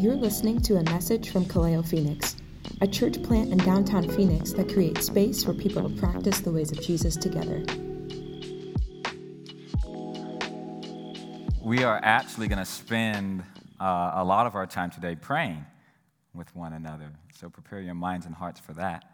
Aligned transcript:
You're 0.00 0.16
listening 0.16 0.62
to 0.62 0.78
a 0.78 0.82
message 0.84 1.28
from 1.28 1.44
Kaleo 1.44 1.86
Phoenix, 1.86 2.34
a 2.80 2.86
church 2.86 3.22
plant 3.22 3.52
in 3.52 3.58
downtown 3.58 4.08
Phoenix 4.08 4.50
that 4.54 4.72
creates 4.72 5.04
space 5.04 5.44
for 5.44 5.52
people 5.52 5.86
to 5.86 5.94
practice 5.94 6.40
the 6.40 6.50
ways 6.50 6.72
of 6.72 6.80
Jesus 6.80 7.16
together. 7.16 7.62
We 11.62 11.84
are 11.84 12.00
actually 12.02 12.48
going 12.48 12.60
to 12.60 12.64
spend 12.64 13.44
uh, 13.78 14.12
a 14.14 14.24
lot 14.24 14.46
of 14.46 14.54
our 14.54 14.66
time 14.66 14.90
today 14.90 15.16
praying 15.16 15.66
with 16.34 16.56
one 16.56 16.72
another. 16.72 17.12
So 17.38 17.50
prepare 17.50 17.82
your 17.82 17.92
minds 17.92 18.24
and 18.24 18.34
hearts 18.34 18.58
for 18.58 18.72
that. 18.72 19.04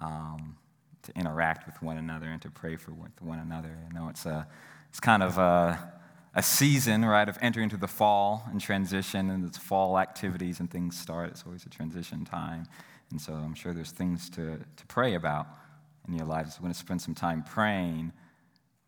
Um, 0.00 0.58
to 1.02 1.12
interact 1.18 1.66
with 1.66 1.82
one 1.82 1.96
another 1.96 2.26
and 2.26 2.40
to 2.42 2.50
pray 2.50 2.76
for 2.76 2.92
one 2.92 3.38
another. 3.40 3.76
I 3.90 3.92
know, 3.92 4.08
it's 4.10 4.26
a, 4.26 4.46
it's 4.90 5.00
kind 5.00 5.24
of 5.24 5.38
a, 5.38 5.92
a 6.36 6.42
season, 6.42 7.02
right, 7.02 7.28
of 7.30 7.38
entering 7.40 7.64
into 7.64 7.78
the 7.78 7.88
fall 7.88 8.44
and 8.50 8.60
transition, 8.60 9.30
and 9.30 9.42
it's 9.44 9.56
fall 9.56 9.98
activities 9.98 10.60
and 10.60 10.70
things 10.70 10.96
start. 10.96 11.30
It's 11.30 11.44
always 11.46 11.64
a 11.64 11.70
transition 11.70 12.26
time. 12.26 12.66
And 13.10 13.18
so 13.18 13.32
I'm 13.32 13.54
sure 13.54 13.72
there's 13.72 13.90
things 13.90 14.28
to, 14.30 14.58
to 14.58 14.86
pray 14.86 15.14
about 15.14 15.46
in 16.06 16.14
your 16.14 16.26
lives. 16.26 16.58
We're 16.58 16.64
going 16.64 16.74
to 16.74 16.78
spend 16.78 17.00
some 17.00 17.14
time 17.14 17.42
praying, 17.42 18.12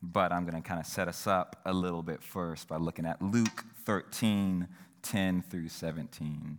but 0.02 0.30
I'm 0.30 0.44
going 0.44 0.62
to 0.62 0.68
kind 0.68 0.78
of 0.78 0.86
set 0.86 1.08
us 1.08 1.26
up 1.26 1.56
a 1.64 1.72
little 1.72 2.02
bit 2.02 2.22
first 2.22 2.68
by 2.68 2.76
looking 2.76 3.06
at 3.06 3.22
Luke 3.22 3.64
13 3.86 4.68
10 5.00 5.42
through 5.42 5.68
17. 5.68 6.58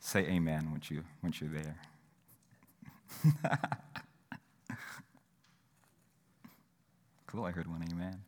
Say 0.00 0.20
amen 0.20 0.70
once, 0.70 0.90
you, 0.90 1.04
once 1.22 1.42
you're 1.42 1.50
there. 1.50 1.76
cool, 7.32 7.46
I 7.46 7.50
heard 7.50 7.66
one 7.66 7.82
amen. 7.90 8.20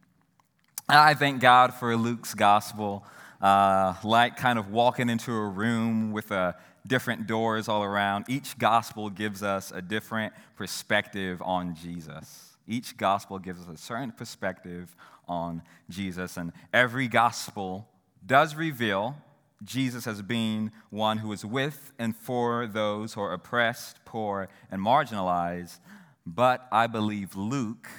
I 0.89 1.13
thank 1.13 1.43
God 1.43 1.75
for 1.75 1.95
Luke's 1.95 2.33
gospel. 2.33 3.05
Uh, 3.39 3.93
like 4.03 4.39
kind 4.39 4.59
of 4.59 4.71
walking 4.71 5.11
into 5.11 5.31
a 5.31 5.47
room 5.47 6.11
with 6.11 6.33
uh, 6.33 6.55
different 6.87 7.27
doors 7.27 7.69
all 7.69 7.83
around, 7.83 8.25
each 8.29 8.57
gospel 8.57 9.11
gives 9.11 9.43
us 9.43 9.71
a 9.73 9.83
different 9.83 10.33
perspective 10.57 11.43
on 11.43 11.75
Jesus. 11.75 12.57
Each 12.67 12.97
gospel 12.97 13.39
gives 13.39 13.61
us 13.61 13.75
a 13.75 13.77
certain 13.77 14.11
perspective 14.11 14.97
on 15.29 15.61
Jesus, 15.91 16.39
and 16.39 16.51
every 16.73 17.07
gospel 17.07 17.87
does 18.25 18.55
reveal 18.55 19.17
Jesus 19.63 20.07
as 20.07 20.23
being 20.23 20.73
one 20.89 21.19
who 21.19 21.31
is 21.33 21.45
with 21.45 21.93
and 21.99 22.17
for 22.17 22.67
those 22.67 23.13
who 23.13 23.21
are 23.21 23.35
oppressed, 23.35 23.99
poor, 24.07 24.49
and 24.71 24.81
marginalized. 24.81 25.79
But 26.25 26.67
I 26.73 26.87
believe 26.87 27.37
Luke 27.37 27.91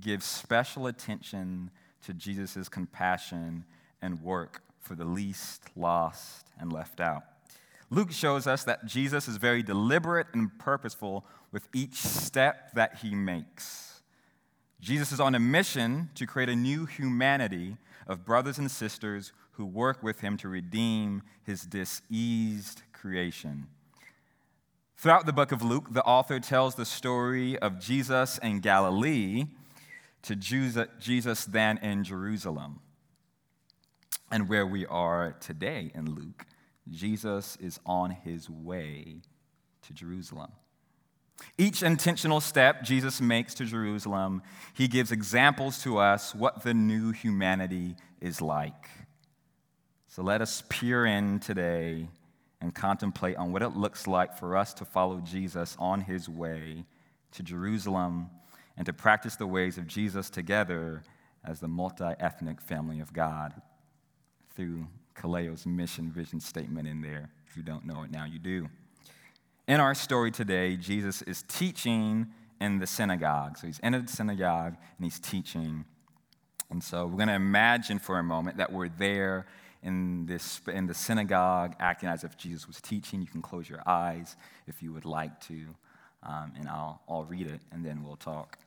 gives 0.00 0.24
special 0.24 0.86
attention 0.86 1.70
to 2.04 2.14
Jesus' 2.14 2.68
compassion 2.68 3.64
and 4.02 4.22
work 4.22 4.62
for 4.80 4.94
the 4.94 5.04
least, 5.04 5.64
lost, 5.74 6.46
and 6.58 6.72
left 6.72 7.00
out. 7.00 7.24
Luke 7.90 8.12
shows 8.12 8.46
us 8.46 8.64
that 8.64 8.86
Jesus 8.86 9.28
is 9.28 9.36
very 9.36 9.62
deliberate 9.62 10.26
and 10.32 10.56
purposeful 10.58 11.24
with 11.52 11.68
each 11.72 11.94
step 11.94 12.72
that 12.72 12.96
he 12.96 13.14
makes. 13.14 14.02
Jesus 14.80 15.12
is 15.12 15.20
on 15.20 15.34
a 15.34 15.40
mission 15.40 16.10
to 16.14 16.26
create 16.26 16.48
a 16.48 16.56
new 16.56 16.84
humanity 16.86 17.76
of 18.06 18.24
brothers 18.24 18.58
and 18.58 18.70
sisters 18.70 19.32
who 19.52 19.64
work 19.64 20.02
with 20.02 20.20
him 20.20 20.36
to 20.36 20.48
redeem 20.48 21.22
his 21.44 21.62
diseased 21.62 22.82
creation. 22.92 23.66
Throughout 24.96 25.26
the 25.26 25.32
book 25.32 25.52
of 25.52 25.62
Luke, 25.62 25.92
the 25.92 26.04
author 26.04 26.40
tells 26.40 26.74
the 26.74 26.84
story 26.84 27.58
of 27.58 27.80
Jesus 27.80 28.38
in 28.38 28.60
Galilee 28.60 29.46
to 30.26 30.36
Jesus 30.36 31.44
then 31.44 31.78
in 31.78 32.04
Jerusalem. 32.04 32.80
And 34.30 34.48
where 34.48 34.66
we 34.66 34.84
are 34.86 35.36
today 35.40 35.92
in 35.94 36.14
Luke, 36.14 36.46
Jesus 36.88 37.56
is 37.60 37.78
on 37.86 38.10
his 38.10 38.50
way 38.50 39.22
to 39.82 39.92
Jerusalem. 39.92 40.50
Each 41.58 41.82
intentional 41.82 42.40
step 42.40 42.82
Jesus 42.82 43.20
makes 43.20 43.54
to 43.54 43.64
Jerusalem, 43.66 44.42
he 44.74 44.88
gives 44.88 45.12
examples 45.12 45.82
to 45.82 45.98
us 45.98 46.34
what 46.34 46.62
the 46.64 46.74
new 46.74 47.12
humanity 47.12 47.94
is 48.20 48.40
like. 48.40 48.88
So 50.08 50.22
let 50.22 50.40
us 50.40 50.64
peer 50.68 51.06
in 51.06 51.38
today 51.38 52.08
and 52.60 52.74
contemplate 52.74 53.36
on 53.36 53.52
what 53.52 53.62
it 53.62 53.76
looks 53.76 54.06
like 54.06 54.36
for 54.36 54.56
us 54.56 54.74
to 54.74 54.84
follow 54.84 55.20
Jesus 55.20 55.76
on 55.78 56.00
his 56.00 56.28
way 56.28 56.84
to 57.32 57.42
Jerusalem 57.42 58.30
and 58.76 58.86
to 58.86 58.92
practice 58.92 59.36
the 59.36 59.46
ways 59.46 59.78
of 59.78 59.86
Jesus 59.86 60.30
together 60.30 61.02
as 61.44 61.60
the 61.60 61.68
multi 61.68 62.12
ethnic 62.20 62.60
family 62.60 63.00
of 63.00 63.12
God 63.12 63.54
through 64.54 64.86
Kaleo's 65.14 65.66
mission 65.66 66.10
vision 66.10 66.40
statement 66.40 66.86
in 66.86 67.00
there. 67.00 67.30
If 67.48 67.56
you 67.56 67.62
don't 67.62 67.86
know 67.86 68.02
it 68.02 68.10
now, 68.10 68.24
you 68.24 68.38
do. 68.38 68.68
In 69.68 69.80
our 69.80 69.94
story 69.94 70.30
today, 70.30 70.76
Jesus 70.76 71.22
is 71.22 71.42
teaching 71.48 72.26
in 72.60 72.78
the 72.78 72.86
synagogue. 72.86 73.58
So 73.58 73.66
he's 73.66 73.78
in 73.80 73.92
the 73.92 74.06
synagogue 74.06 74.76
and 74.98 75.04
he's 75.04 75.18
teaching. 75.18 75.84
And 76.70 76.82
so 76.82 77.06
we're 77.06 77.16
going 77.16 77.28
to 77.28 77.34
imagine 77.34 77.98
for 77.98 78.18
a 78.18 78.22
moment 78.22 78.58
that 78.58 78.72
we're 78.72 78.88
there 78.88 79.46
in, 79.82 80.26
this, 80.26 80.60
in 80.72 80.86
the 80.86 80.94
synagogue, 80.94 81.74
acting 81.78 82.08
as 82.08 82.24
if 82.24 82.36
Jesus 82.36 82.66
was 82.66 82.80
teaching. 82.80 83.20
You 83.20 83.28
can 83.28 83.42
close 83.42 83.68
your 83.68 83.82
eyes 83.86 84.36
if 84.66 84.82
you 84.82 84.92
would 84.92 85.04
like 85.04 85.40
to, 85.42 85.64
um, 86.22 86.52
and 86.58 86.68
I'll, 86.68 87.00
I'll 87.08 87.24
read 87.24 87.46
it, 87.46 87.60
and 87.72 87.84
then 87.84 88.02
we'll 88.02 88.16
talk. 88.16 88.58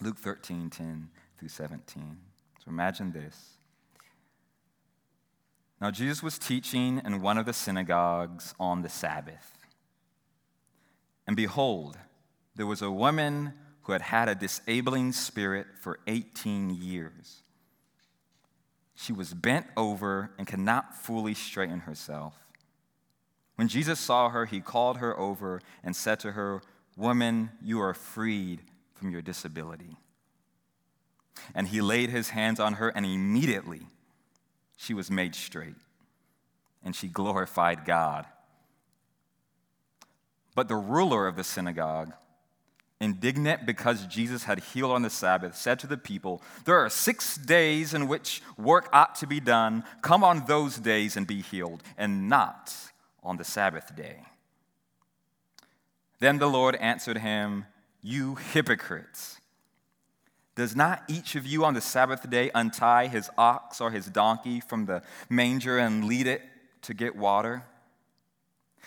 Luke 0.00 0.18
13, 0.18 0.70
10 0.70 1.08
through 1.38 1.48
17. 1.48 2.18
So 2.64 2.70
imagine 2.70 3.12
this. 3.12 3.54
Now, 5.80 5.90
Jesus 5.90 6.22
was 6.22 6.38
teaching 6.38 7.02
in 7.04 7.20
one 7.20 7.38
of 7.38 7.46
the 7.46 7.52
synagogues 7.52 8.54
on 8.58 8.82
the 8.82 8.88
Sabbath. 8.88 9.52
And 11.26 11.36
behold, 11.36 11.98
there 12.54 12.66
was 12.66 12.82
a 12.82 12.90
woman 12.90 13.52
who 13.82 13.92
had 13.92 14.02
had 14.02 14.28
a 14.28 14.34
disabling 14.34 15.12
spirit 15.12 15.66
for 15.80 15.98
18 16.06 16.70
years. 16.70 17.42
She 18.94 19.12
was 19.12 19.34
bent 19.34 19.66
over 19.76 20.30
and 20.38 20.46
could 20.46 20.60
not 20.60 20.96
fully 20.96 21.34
straighten 21.34 21.80
herself. 21.80 22.34
When 23.56 23.68
Jesus 23.68 24.00
saw 24.00 24.30
her, 24.30 24.46
he 24.46 24.60
called 24.60 24.98
her 24.98 25.18
over 25.18 25.60
and 25.84 25.94
said 25.94 26.20
to 26.20 26.32
her, 26.32 26.62
Woman, 26.96 27.50
you 27.62 27.80
are 27.80 27.94
freed 27.94 28.62
from 28.96 29.10
your 29.10 29.22
disability. 29.22 29.96
And 31.54 31.68
he 31.68 31.80
laid 31.80 32.10
his 32.10 32.30
hands 32.30 32.58
on 32.58 32.74
her, 32.74 32.88
and 32.88 33.04
immediately 33.04 33.82
she 34.76 34.94
was 34.94 35.10
made 35.10 35.34
straight, 35.34 35.76
and 36.84 36.94
she 36.94 37.08
glorified 37.08 37.84
God. 37.84 38.26
But 40.54 40.68
the 40.68 40.76
ruler 40.76 41.26
of 41.26 41.36
the 41.36 41.44
synagogue, 41.44 42.12
indignant 43.00 43.66
because 43.66 44.06
Jesus 44.06 44.44
had 44.44 44.60
healed 44.60 44.92
on 44.92 45.02
the 45.02 45.10
Sabbath, 45.10 45.54
said 45.54 45.78
to 45.80 45.86
the 45.86 45.98
people, 45.98 46.42
There 46.64 46.78
are 46.78 46.88
six 46.88 47.36
days 47.36 47.92
in 47.92 48.08
which 48.08 48.42
work 48.56 48.88
ought 48.92 49.14
to 49.16 49.26
be 49.26 49.40
done. 49.40 49.84
Come 50.00 50.24
on 50.24 50.46
those 50.46 50.78
days 50.78 51.16
and 51.16 51.26
be 51.26 51.42
healed, 51.42 51.82
and 51.98 52.28
not 52.28 52.74
on 53.22 53.36
the 53.36 53.44
Sabbath 53.44 53.94
day. 53.94 54.22
Then 56.18 56.38
the 56.38 56.48
Lord 56.48 56.76
answered 56.76 57.18
him, 57.18 57.66
You 58.06 58.36
hypocrites! 58.36 59.40
Does 60.54 60.76
not 60.76 61.02
each 61.08 61.34
of 61.34 61.44
you 61.44 61.64
on 61.64 61.74
the 61.74 61.80
Sabbath 61.80 62.30
day 62.30 62.52
untie 62.54 63.08
his 63.08 63.28
ox 63.36 63.80
or 63.80 63.90
his 63.90 64.06
donkey 64.06 64.60
from 64.60 64.86
the 64.86 65.02
manger 65.28 65.76
and 65.78 66.04
lead 66.04 66.28
it 66.28 66.40
to 66.82 66.94
get 66.94 67.16
water? 67.16 67.64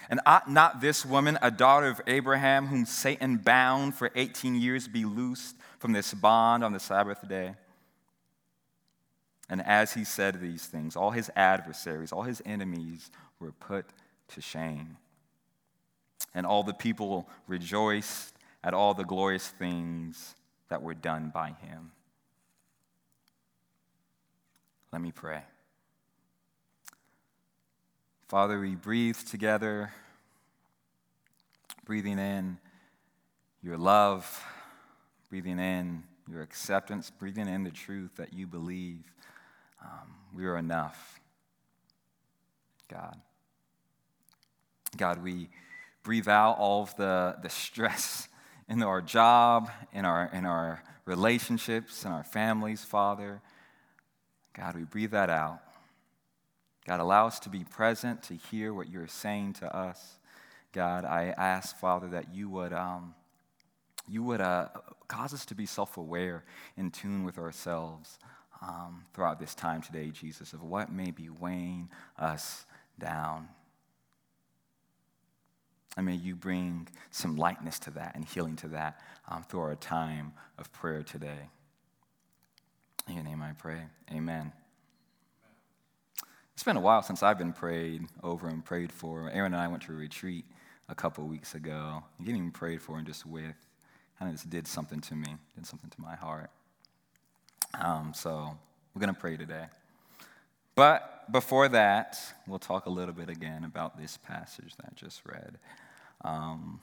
And 0.10 0.22
ought 0.26 0.50
not 0.50 0.80
this 0.80 1.06
woman, 1.06 1.38
a 1.42 1.52
daughter 1.52 1.88
of 1.88 2.00
Abraham, 2.08 2.68
whom 2.68 2.86
Satan 2.86 3.36
bound 3.36 3.94
for 3.94 4.10
18 4.16 4.56
years, 4.56 4.88
be 4.88 5.04
loosed 5.04 5.58
from 5.80 5.92
this 5.92 6.14
bond 6.14 6.64
on 6.64 6.72
the 6.72 6.80
Sabbath 6.80 7.28
day? 7.28 7.56
And 9.50 9.62
as 9.66 9.96
he 9.96 10.06
said 10.06 10.40
these 10.40 10.66
things, 10.66 10.96
all 10.96 11.12
his 11.12 11.30
adversaries, 11.36 12.14
all 12.14 12.24
his 12.24 12.42
enemies 12.46 13.12
were 13.38 13.52
put 13.52 13.86
to 14.30 14.40
shame. 14.40 14.96
And 16.34 16.46
all 16.46 16.64
the 16.64 16.74
people 16.74 17.28
rejoiced 17.48 18.39
at 18.64 18.74
all 18.74 18.94
the 18.94 19.04
glorious 19.04 19.48
things 19.48 20.36
that 20.70 20.82
were 20.82 20.94
done 20.94 21.32
by 21.34 21.56
him. 21.62 21.92
Let 24.92 25.02
me 25.02 25.12
pray. 25.12 25.42
Father, 28.28 28.60
we 28.60 28.76
breathe 28.76 29.18
together, 29.18 29.92
breathing 31.86 32.20
in 32.20 32.58
your 33.64 33.78
love, 33.78 34.44
breathing 35.30 35.60
in 35.60 36.04
your 36.30 36.42
acceptance, 36.42 37.10
breathing 37.10 37.48
in 37.48 37.64
the 37.64 37.72
truth 37.72 38.12
that 38.18 38.34
you 38.34 38.46
believe 38.46 39.00
um, 39.82 40.14
we 40.36 40.46
are 40.46 40.58
enough. 40.58 41.20
God. 42.88 43.18
God, 44.98 45.24
we 45.24 45.50
breathe 46.04 46.28
out 46.28 46.58
all 46.58 46.84
of 46.84 46.96
the, 46.98 47.38
the 47.42 47.50
stress 47.50 48.28
in 48.70 48.84
our 48.84 49.02
job, 49.02 49.70
in 49.92 50.06
our, 50.06 50.30
in 50.32 50.46
our 50.46 50.84
relationships, 51.06 52.06
in 52.06 52.12
our 52.12 52.24
families, 52.24 52.84
Father. 52.84 53.42
God, 54.54 54.76
we 54.76 54.84
breathe 54.84 55.12
that 55.12 55.30
out. 55.30 55.60
God, 56.86 57.00
allow 57.00 57.28
us 57.28 57.40
to 57.42 57.50
be 57.50 57.64
present 57.64 58.24
to 58.24 58.36
hear 58.36 58.74
what 58.74 58.90
you're 58.90 59.08
saying 59.08 59.54
to 59.54 59.76
us. 59.76 60.20
God, 60.72 61.04
I 61.04 61.34
ask, 61.36 61.78
Father, 61.78 62.08
that 62.10 62.34
you 62.34 62.48
would, 62.50 62.72
um, 62.74 63.16
you 64.08 64.24
would 64.24 64.42
uh, 64.42 64.68
cause 65.08 65.34
us 65.34 65.46
to 65.48 65.56
be 65.56 65.66
self 65.66 65.98
aware, 65.98 66.44
in 66.78 66.92
tune 66.92 67.24
with 67.24 67.40
ourselves 67.40 68.20
um, 68.62 69.06
throughout 69.14 69.40
this 69.40 69.56
time 69.56 69.82
today, 69.82 70.12
Jesus, 70.12 70.54
of 70.54 70.62
what 70.62 70.92
may 70.92 71.12
be 71.12 71.30
weighing 71.30 71.90
us 72.18 72.66
down. 73.00 73.48
And 75.98 76.06
may 76.06 76.16
you 76.16 76.36
bring 76.36 76.88
some 77.12 77.36
lightness 77.36 77.80
to 77.80 77.92
that 77.92 78.16
and 78.16 78.24
healing 78.24 78.56
to 78.58 78.68
that 78.70 79.00
um, 79.28 79.44
through 79.44 79.62
our 79.62 79.76
time 79.76 80.34
of 80.58 80.72
prayer 80.72 81.04
today. 81.04 81.50
In 83.08 83.16
your 83.16 83.24
name 83.24 83.42
I 83.42 83.54
pray. 83.54 83.82
Amen. 84.14 84.52
It's 86.54 86.64
been 86.64 86.78
a 86.78 86.82
while 86.82 87.02
since 87.02 87.24
I've 87.24 87.38
been 87.38 87.54
prayed 87.54 88.06
over 88.22 88.48
and 88.48 88.64
prayed 88.64 88.92
for. 88.92 89.30
Aaron 89.32 89.54
and 89.54 89.62
I 89.62 89.68
went 89.68 89.84
to 89.84 89.94
a 89.94 89.96
retreat 89.96 90.46
a 90.90 90.96
couple 90.96 91.26
weeks 91.26 91.56
ago. 91.56 92.04
Getting 92.24 92.52
prayed 92.52 92.82
for 92.82 92.98
and 92.98 93.08
just 93.08 93.26
with 93.26 93.56
kind 94.20 94.30
of 94.30 94.36
just 94.36 94.50
did 94.50 94.68
something 94.68 95.00
to 95.00 95.16
me, 95.16 95.38
did 95.56 95.66
something 95.66 95.90
to 95.90 96.02
my 96.02 96.16
heart. 96.16 96.52
Um, 97.80 98.14
so 98.14 98.58
we're 98.94 99.00
going 99.00 99.14
to 99.14 99.20
pray 99.20 99.38
today. 99.38 99.66
But 100.80 101.30
before 101.30 101.68
that, 101.68 102.18
we'll 102.48 102.58
talk 102.58 102.86
a 102.86 102.90
little 102.90 103.14
bit 103.14 103.28
again 103.28 103.66
about 103.66 104.00
this 104.00 104.16
passage 104.16 104.78
that 104.78 104.86
I 104.86 104.90
just 104.96 105.22
read. 105.26 105.58
Um, 106.22 106.80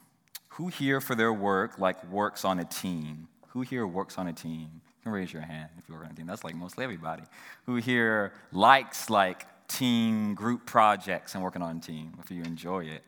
who 0.49 0.67
here 0.67 1.01
for 1.01 1.15
their 1.15 1.33
work 1.33 1.79
like 1.79 2.07
works 2.11 2.45
on 2.45 2.59
a 2.59 2.63
team? 2.63 3.27
Who 3.47 3.61
here 3.61 3.87
works 3.87 4.19
on 4.19 4.27
a 4.27 4.33
team? 4.33 4.69
You 4.83 5.01
can 5.01 5.11
raise 5.13 5.33
your 5.33 5.41
hand 5.41 5.69
if 5.79 5.89
you 5.89 5.95
work 5.95 6.05
on 6.05 6.11
a 6.11 6.13
team. 6.13 6.27
That's 6.27 6.43
like 6.43 6.53
mostly 6.53 6.83
everybody. 6.83 7.23
Who 7.65 7.77
here 7.77 8.33
likes 8.51 9.09
like 9.09 9.47
team 9.67 10.35
group 10.35 10.67
projects 10.67 11.33
and 11.33 11.43
working 11.43 11.63
on 11.63 11.77
a 11.77 11.79
team 11.79 12.13
if 12.23 12.29
you 12.29 12.43
enjoy 12.43 12.85
it? 12.85 13.01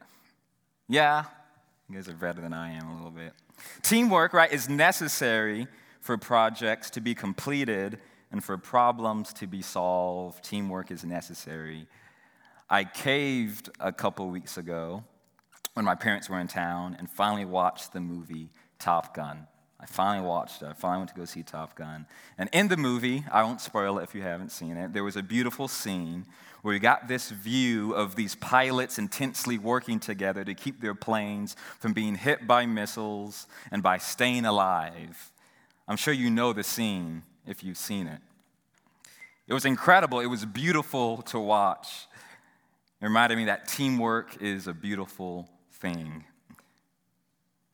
Yeah, 0.87 1.25
you 1.87 1.97
guys 1.97 2.09
are 2.09 2.13
better 2.13 2.41
than 2.41 2.51
I 2.51 2.71
am 2.71 2.87
a 2.87 2.95
little 2.95 3.11
bit. 3.11 3.33
Teamwork, 3.83 4.33
right, 4.33 4.51
is 4.51 4.67
necessary 4.67 5.67
for 6.01 6.17
projects 6.17 6.89
to 6.89 6.99
be 6.99 7.13
completed 7.13 7.99
and 8.31 8.43
for 8.43 8.57
problems 8.57 9.33
to 9.33 9.47
be 9.47 9.61
solved. 9.61 10.43
Teamwork 10.43 10.91
is 10.91 11.03
necessary. 11.03 11.87
I 12.69 12.83
caved 12.83 13.69
a 13.79 13.91
couple 13.91 14.29
weeks 14.29 14.57
ago 14.57 15.03
when 15.73 15.85
my 15.85 15.95
parents 15.95 16.29
were 16.29 16.39
in 16.39 16.47
town 16.47 16.95
and 16.99 17.09
finally 17.09 17.45
watched 17.45 17.93
the 17.93 17.99
movie 17.99 18.49
Top 18.77 19.15
Gun. 19.15 19.47
I 19.79 19.85
finally 19.85 20.27
watched 20.27 20.61
it. 20.61 20.67
I 20.67 20.73
finally 20.73 20.99
went 20.99 21.09
to 21.11 21.15
go 21.15 21.25
see 21.25 21.41
Top 21.41 21.75
Gun. 21.75 22.05
And 22.37 22.49
in 22.51 22.67
the 22.67 22.77
movie, 22.77 23.23
I 23.31 23.43
won't 23.43 23.61
spoil 23.61 23.97
it 23.99 24.03
if 24.03 24.13
you 24.13 24.21
haven't 24.21 24.51
seen 24.51 24.75
it, 24.75 24.93
there 24.93 25.03
was 25.03 25.15
a 25.15 25.23
beautiful 25.23 25.67
scene 25.67 26.25
where 26.61 26.73
you 26.73 26.79
got 26.79 27.07
this 27.07 27.31
view 27.31 27.93
of 27.93 28.15
these 28.15 28.35
pilots 28.35 28.99
intensely 28.99 29.57
working 29.57 29.99
together 29.99 30.43
to 30.43 30.53
keep 30.53 30.81
their 30.81 30.93
planes 30.93 31.55
from 31.79 31.93
being 31.93 32.15
hit 32.15 32.45
by 32.45 32.65
missiles 32.65 33.47
and 33.71 33.81
by 33.81 33.97
staying 33.97 34.45
alive. 34.45 35.31
I'm 35.87 35.97
sure 35.97 36.13
you 36.13 36.29
know 36.29 36.51
the 36.51 36.63
scene 36.63 37.23
if 37.45 37.63
you've 37.63 37.77
seen 37.77 38.07
it. 38.07 38.19
It 39.47 39.53
was 39.53 39.65
incredible. 39.65 40.19
It 40.19 40.27
was 40.27 40.45
beautiful 40.45 41.23
to 41.23 41.39
watch. 41.39 42.07
It 43.01 43.05
reminded 43.05 43.37
me 43.37 43.45
that 43.45 43.67
teamwork 43.67 44.41
is 44.41 44.67
a 44.67 44.73
beautiful 44.73 45.49
thing. 45.71 46.25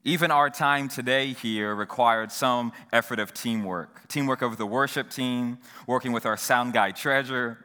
Even 0.04 0.30
our 0.30 0.52
time 0.52 0.88
today 0.88 1.34
here 1.34 1.74
required 1.74 2.32
some 2.32 2.72
effort 2.94 3.20
of 3.20 3.34
teamwork. 3.34 4.08
Teamwork 4.08 4.44
of 4.44 4.58
the 4.58 4.66
worship 4.66 5.10
team, 5.10 5.58
working 5.88 6.12
with 6.12 6.28
our 6.28 6.38
sound 6.38 6.74
guy 6.74 6.92
treasure, 6.92 7.58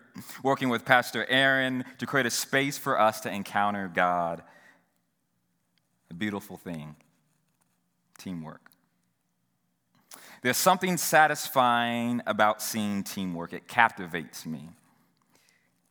working 0.43 0.71
with 0.71 0.87
Pastor 0.87 1.27
Aaron 1.29 1.85
to 1.99 2.07
create 2.07 2.25
a 2.25 2.31
space 2.31 2.79
for 2.79 2.99
us 2.99 3.21
to 3.21 3.31
encounter 3.31 3.91
God. 3.95 4.43
A 6.11 6.15
beautiful 6.15 6.57
thing. 6.57 6.97
Teamwork. 8.19 8.70
There's 10.43 10.57
something 10.57 10.97
satisfying 10.97 12.23
about 12.27 12.63
seeing 12.63 13.03
teamwork, 13.03 13.53
it 13.53 13.69
captivates 13.69 14.47
me. 14.47 14.71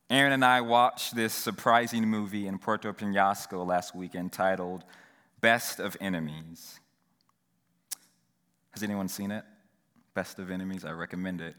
Aaron 0.10 0.34
and 0.34 0.44
I 0.44 0.62
watched 0.62 1.16
this 1.16 1.34
surprising 1.34 2.08
movie 2.08 2.48
in 2.48 2.58
Puerto 2.58 2.92
Penasco 2.94 3.66
last 3.66 3.96
week 3.96 4.16
entitled 4.16 4.84
Best 5.40 5.80
of 5.80 5.96
Enemies. 6.02 6.80
Has 8.72 8.82
anyone 8.82 9.08
seen 9.08 9.30
it? 9.30 9.44
Best 10.16 10.40
of 10.40 10.50
Enemies? 10.50 10.84
I 10.84 10.92
recommend 10.92 11.42
it. 11.42 11.56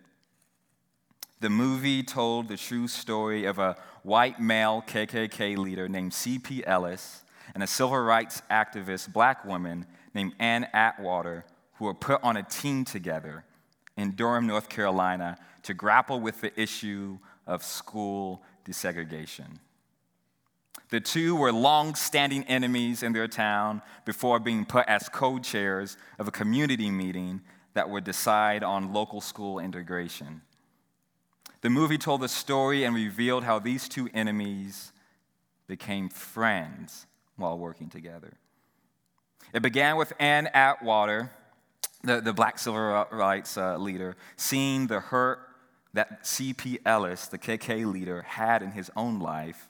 The 1.39 1.49
movie 1.49 2.03
told 2.03 2.49
the 2.49 2.57
true 2.57 2.89
story 2.89 3.45
of 3.45 3.61
a 3.61 3.77
white 4.03 4.41
male 4.41 4.83
KKK 4.87 5.57
leader 5.57 5.89
named 5.89 6.13
C.P. 6.13 6.67
Ellis 6.67 7.23
and 7.55 7.63
a 7.63 7.69
civil 7.69 7.99
rights 7.99 8.43
activist, 8.51 9.13
black 9.13 9.45
woman 9.45 9.87
named 10.13 10.35
Ann 10.39 10.67
Atwater, 10.73 11.45
who 11.81 11.87
were 11.87 11.94
put 11.94 12.23
on 12.23 12.37
a 12.37 12.43
team 12.43 12.85
together 12.85 13.43
in 13.97 14.11
Durham, 14.11 14.47
North 14.47 14.69
Carolina, 14.69 15.38
to 15.62 15.73
grapple 15.73 16.21
with 16.21 16.43
the 16.43 16.61
issue 16.61 17.19
of 17.47 17.65
school 17.65 18.43
desegregation. 18.67 19.61
The 20.91 21.00
two 21.00 21.35
were 21.35 21.53
long 21.53 21.94
standing 21.94 22.44
enemies 22.44 23.03
in 23.03 23.15
their 23.15 23.29
town 23.29 23.81
before 24.05 24.38
being 24.38 24.67
put 24.67 24.87
as 24.88 25.09
co 25.09 25.38
chairs 25.38 25.97
of 26.19 26.29
a 26.29 26.31
community 26.31 26.91
meeting 26.91 27.41
that 27.73 27.88
would 27.88 28.05
decide 28.05 28.62
on 28.62 28.93
local 28.93 29.23
school 29.23 29.59
integration. 29.59 30.43
The 31.62 31.71
movie 31.71 31.99
told 31.99 32.21
the 32.21 32.29
story 32.29 32.85
and 32.85 32.94
revealed 32.94 33.44
how 33.44 33.59
these 33.59 33.88
two 33.88 34.11
enemies 34.12 34.93
became 35.67 36.11
friends 36.11 37.06
while 37.37 37.59
working 37.59 37.88
together. 37.88 38.35
It 39.55 39.62
began 39.62 39.97
with 39.97 40.12
Ann 40.19 40.47
Atwater, 40.53 41.31
the, 42.02 42.20
the 42.20 42.32
black 42.32 42.58
civil 42.58 43.06
rights 43.11 43.56
uh, 43.56 43.76
leader, 43.76 44.17
seeing 44.37 44.87
the 44.87 45.00
hurt 45.00 45.41
that 45.93 46.26
C.P. 46.26 46.79
Ellis, 46.87 47.26
the 47.26 47.38
KK 47.38 47.91
leader, 47.91 48.23
had 48.23 48.62
in 48.62 48.73
his 48.73 48.91
own 48.97 49.19
life, 49.19 49.69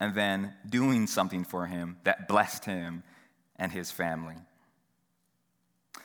and 0.00 0.14
then 0.14 0.54
doing 0.68 1.06
something 1.06 1.44
for 1.44 1.66
him 1.66 1.96
that 2.04 2.26
blessed 2.26 2.64
him 2.64 3.02
and 3.56 3.72
his 3.72 3.90
family. 3.90 4.36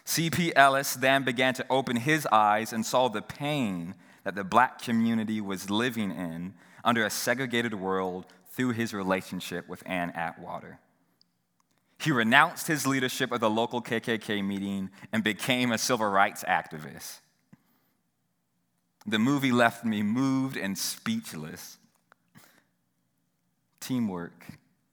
C.P. 0.06 0.56
Ellis 0.56 0.96
then 0.96 1.24
began 1.24 1.54
to 1.56 1.66
open 1.70 1.96
his 1.96 2.28
eyes 2.32 2.74
and 2.74 2.86
saw 2.86 3.10
the 3.10 3.22
pain 3.22 3.96
that 4.24 4.36
the 4.36 4.44
black 4.44 4.82
community 4.82 5.42
was 5.42 5.70
living 5.70 6.12
in 6.12 6.54
under 6.84 7.06
a 7.06 7.10
segregated 7.10 7.74
world 7.74 8.26
through 8.52 8.72
his 8.72 8.94
relationship 8.94 9.68
with 9.68 9.84
Ann 9.86 10.12
Atwater. 10.12 10.80
He 12.00 12.12
renounced 12.12 12.68
his 12.68 12.88
leadership 12.88 13.32
of 13.32 13.42
the 13.42 13.50
local 13.50 13.82
KKK 13.82 14.44
meeting 14.44 14.90
and 15.12 15.22
became 15.22 15.72
a 15.72 15.78
civil 15.78 16.08
rights 16.08 16.46
activist. 16.48 17.20
The 19.06 19.20
movie 19.20 19.52
left 19.52 19.84
me 19.84 20.02
moved 20.02 20.56
and 20.56 20.78
speechless. 20.78 21.78
Teamwork 23.82 24.46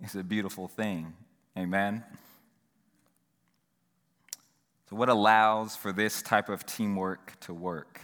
is 0.03 0.17
a 0.17 0.25
beautiful 0.25 0.67
thing. 0.67 1.15
Amen. 1.57 2.03
So, 4.91 4.97
what 4.97 5.09
allows 5.09 5.77
for 5.77 5.93
this 5.93 6.23
type 6.23 6.49
of 6.49 6.67
teamwork 6.67 7.39
to 7.41 7.55
work? 7.55 8.01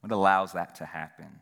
What 0.00 0.12
allows 0.12 0.52
that 0.52 0.74
to 0.76 0.86
happen? 0.86 1.40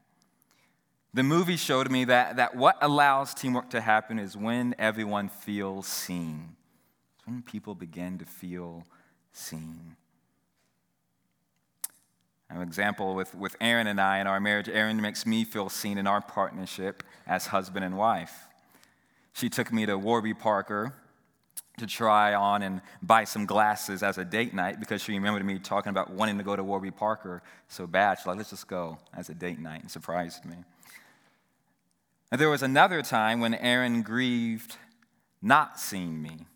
The 1.14 1.22
movie 1.22 1.56
showed 1.56 1.90
me 1.90 2.04
that, 2.04 2.36
that 2.36 2.56
what 2.56 2.78
allows 2.80 3.34
teamwork 3.34 3.70
to 3.70 3.80
happen 3.80 4.18
is 4.18 4.36
when 4.36 4.74
everyone 4.78 5.28
feels 5.28 5.86
seen. 5.86 6.56
When 7.24 7.42
people 7.42 7.74
begin 7.74 8.18
to 8.18 8.24
feel 8.24 8.84
seen. 9.32 9.96
An 12.50 12.60
example 12.60 13.14
with, 13.14 13.34
with 13.34 13.56
Aaron 13.60 13.86
and 13.86 14.00
I 14.00 14.18
in 14.18 14.26
our 14.26 14.40
marriage, 14.40 14.68
Aaron 14.68 15.00
makes 15.00 15.24
me 15.24 15.44
feel 15.44 15.68
seen 15.68 15.96
in 15.96 16.06
our 16.06 16.20
partnership 16.20 17.02
as 17.26 17.46
husband 17.46 17.84
and 17.84 17.96
wife. 17.96 18.48
She 19.32 19.48
took 19.48 19.72
me 19.72 19.86
to 19.86 19.96
Warby 19.96 20.34
Parker 20.34 20.94
to 21.78 21.86
try 21.86 22.34
on 22.34 22.62
and 22.62 22.82
buy 23.00 23.24
some 23.24 23.46
glasses 23.46 24.02
as 24.02 24.18
a 24.18 24.24
date 24.24 24.52
night 24.52 24.78
because 24.78 25.02
she 25.02 25.12
remembered 25.12 25.44
me 25.44 25.58
talking 25.58 25.90
about 25.90 26.10
wanting 26.10 26.36
to 26.36 26.44
go 26.44 26.54
to 26.54 26.62
Warby 26.62 26.90
Parker 26.90 27.42
so 27.68 27.86
bad. 27.86 28.18
She's 28.18 28.26
like, 28.26 28.36
let's 28.36 28.50
just 28.50 28.68
go 28.68 28.98
as 29.16 29.30
a 29.30 29.34
date 29.34 29.58
night, 29.58 29.80
and 29.80 29.90
surprised 29.90 30.44
me. 30.44 30.56
And 32.30 32.40
there 32.40 32.50
was 32.50 32.62
another 32.62 33.00
time 33.00 33.40
when 33.40 33.54
Aaron 33.54 34.02
grieved 34.02 34.76
not 35.40 35.80
seeing 35.80 36.20
me. 36.20 36.46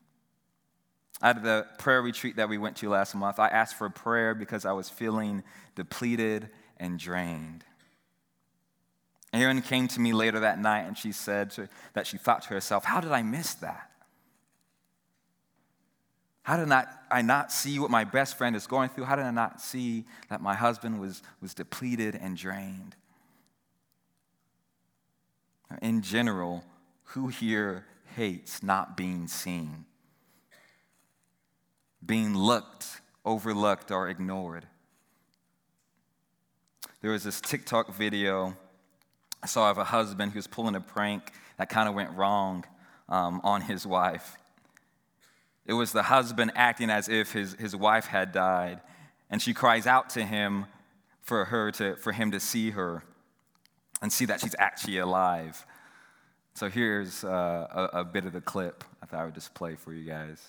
At 1.22 1.42
the 1.42 1.66
prayer 1.78 2.02
retreat 2.02 2.36
that 2.36 2.48
we 2.48 2.58
went 2.58 2.76
to 2.78 2.90
last 2.90 3.14
month, 3.14 3.38
I 3.38 3.48
asked 3.48 3.76
for 3.76 3.88
prayer 3.88 4.34
because 4.34 4.66
I 4.66 4.72
was 4.72 4.90
feeling 4.90 5.42
depleted 5.74 6.50
and 6.76 6.98
drained. 6.98 7.64
Aaron 9.32 9.62
came 9.62 9.88
to 9.88 10.00
me 10.00 10.12
later 10.12 10.40
that 10.40 10.58
night 10.58 10.82
and 10.82 10.96
she 10.96 11.12
said 11.12 11.50
to, 11.52 11.68
that 11.94 12.06
she 12.06 12.16
thought 12.16 12.42
to 12.42 12.48
herself, 12.50 12.84
How 12.84 13.00
did 13.00 13.12
I 13.12 13.22
miss 13.22 13.54
that? 13.54 13.90
How 16.42 16.56
did 16.56 16.68
not, 16.68 16.88
I 17.10 17.22
not 17.22 17.50
see 17.50 17.78
what 17.78 17.90
my 17.90 18.04
best 18.04 18.38
friend 18.38 18.54
is 18.54 18.66
going 18.66 18.90
through? 18.90 19.04
How 19.04 19.16
did 19.16 19.24
I 19.24 19.32
not 19.32 19.60
see 19.60 20.04
that 20.28 20.40
my 20.40 20.54
husband 20.54 21.00
was, 21.00 21.22
was 21.40 21.54
depleted 21.54 22.14
and 22.14 22.36
drained? 22.36 22.94
in 25.82 26.00
general, 26.00 26.64
who 27.02 27.26
here 27.28 27.84
hates 28.14 28.62
not 28.62 28.96
being 28.96 29.26
seen? 29.26 29.84
Being 32.06 32.36
looked, 32.36 33.00
overlooked, 33.24 33.90
or 33.90 34.08
ignored? 34.08 34.66
There 37.00 37.10
was 37.10 37.24
this 37.24 37.40
TikTok 37.40 37.94
video 37.94 38.56
I 39.42 39.46
saw 39.46 39.70
of 39.70 39.78
a 39.78 39.84
husband 39.84 40.32
who 40.32 40.38
was 40.38 40.46
pulling 40.46 40.74
a 40.74 40.80
prank 40.80 41.32
that 41.58 41.68
kind 41.68 41.88
of 41.88 41.94
went 41.94 42.10
wrong 42.12 42.64
um, 43.08 43.40
on 43.44 43.60
his 43.60 43.86
wife. 43.86 44.36
It 45.66 45.72
was 45.72 45.92
the 45.92 46.04
husband 46.04 46.52
acting 46.54 46.90
as 46.90 47.08
if 47.08 47.32
his, 47.32 47.54
his 47.54 47.74
wife 47.76 48.06
had 48.06 48.32
died, 48.32 48.80
and 49.30 49.42
she 49.42 49.52
cries 49.52 49.86
out 49.86 50.10
to 50.10 50.24
him 50.24 50.66
for, 51.22 51.44
her 51.46 51.70
to, 51.72 51.96
for 51.96 52.12
him 52.12 52.30
to 52.30 52.40
see 52.40 52.70
her 52.70 53.02
and 54.00 54.12
see 54.12 54.24
that 54.26 54.40
she's 54.40 54.54
actually 54.58 54.98
alive. 54.98 55.66
So 56.54 56.68
here's 56.70 57.24
uh, 57.24 57.88
a, 57.92 58.00
a 58.00 58.04
bit 58.04 58.24
of 58.24 58.32
the 58.32 58.40
clip 58.40 58.84
I 59.02 59.06
thought 59.06 59.20
I 59.20 59.24
would 59.24 59.34
just 59.34 59.54
play 59.54 59.74
for 59.74 59.92
you 59.92 60.08
guys. 60.08 60.40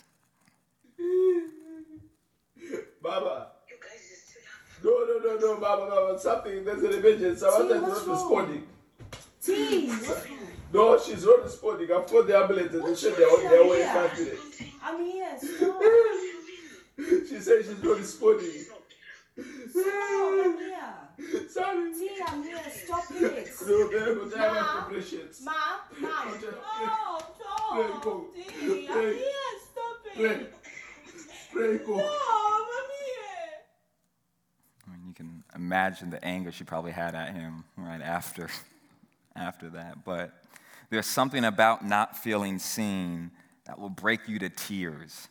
Baba. 3.07 3.47
No, 4.83 4.91
no, 4.91 5.19
no, 5.23 5.37
no, 5.39 5.59
Baba, 5.59 5.89
Baba. 5.89 6.19
Something, 6.19 6.63
there's 6.65 6.83
an 6.83 6.93
emergency. 6.93 7.39
Samantha's 7.39 7.81
not 7.81 8.07
responding. 8.07 8.67
T, 9.43 9.91
No, 10.73 10.99
she's 10.99 11.23
not 11.25 11.43
responding. 11.43 11.89
I've 11.91 12.05
called 12.05 12.27
the 12.27 12.37
ambulance 12.37 12.73
and 12.73 12.85
they 12.85 12.95
said 12.95 13.15
they're 13.17 13.29
on 13.29 13.43
their 13.43 13.65
way 13.67 13.81
in 13.81 13.87
five 13.87 14.19
minutes. 14.19 14.61
I'm 14.83 15.05
here. 15.05 15.37
Stop. 15.39 15.81
She 17.29 17.39
said 17.39 17.57
she's 17.65 17.81
not 17.83 17.97
responding. 17.97 18.51
Stop. 19.69 19.83
I'm 19.85 20.57
here. 20.57 21.47
Sorry. 21.49 21.93
T, 21.93 22.09
I'm 22.27 22.43
here. 22.43 22.59
Stop 22.85 23.03
it. 23.11 23.49
No, 23.67 23.87
they're 23.89 24.15
not 24.15 24.31
Ma. 24.31 24.37
having 24.37 24.83
preparations. 24.83 25.41
Ma, 25.43 25.51
mom. 25.99 26.27
Okay. 26.33 26.47
No, 26.47 27.19
Pray, 27.71 27.87
go. 28.01 28.01
stop. 28.01 28.35
T, 28.35 28.87
I'm 28.89 28.93
Pray. 28.93 29.13
here. 29.15 29.53
Stop 29.71 30.15
Pray. 30.15 30.25
it. 30.25 30.53
Pray, 31.53 31.77
go. 31.85 31.95
Mom, 31.95 32.03
I'm 32.77 32.89
here. 33.05 33.49
I 34.87 34.91
mean, 34.91 35.07
you 35.07 35.13
can 35.13 35.43
imagine 35.57 36.09
the 36.09 36.23
anger 36.23 36.51
she 36.51 36.63
probably 36.63 36.91
had 36.91 37.15
at 37.15 37.33
him 37.33 37.65
right 37.75 38.01
after, 38.01 38.49
after 39.35 39.69
that. 39.71 40.05
But 40.05 40.31
there's 40.89 41.07
something 41.07 41.43
about 41.43 41.85
not 41.85 42.17
feeling 42.17 42.59
seen 42.59 43.31
that 43.65 43.77
will 43.77 43.89
break 43.89 44.29
you 44.29 44.39
to 44.39 44.49
tears 44.49 45.27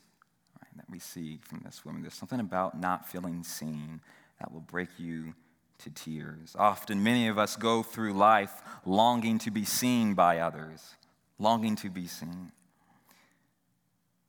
right, 0.61 0.77
that 0.77 0.91
we 0.91 0.99
see 0.99 1.39
from 1.43 1.63
this 1.65 1.85
woman. 1.85 2.03
There's 2.03 2.15
something 2.15 2.41
about 2.41 2.79
not 2.79 3.09
feeling 3.09 3.43
seen 3.45 4.01
that 4.41 4.53
will 4.53 4.61
break 4.61 4.89
you 4.99 5.35
to 5.79 5.91
tears. 5.91 6.55
Often, 6.59 7.03
many 7.03 7.29
of 7.29 7.39
us 7.39 7.57
go 7.57 7.83
through 7.83 8.13
life 8.13 8.63
longing 8.85 9.39
to 9.41 9.51
be 9.51 9.65
seen 9.65 10.15
by 10.15 10.39
others, 10.39 10.95
longing 11.39 11.77
to 11.77 11.89
be 11.89 12.07
seen. 12.07 12.53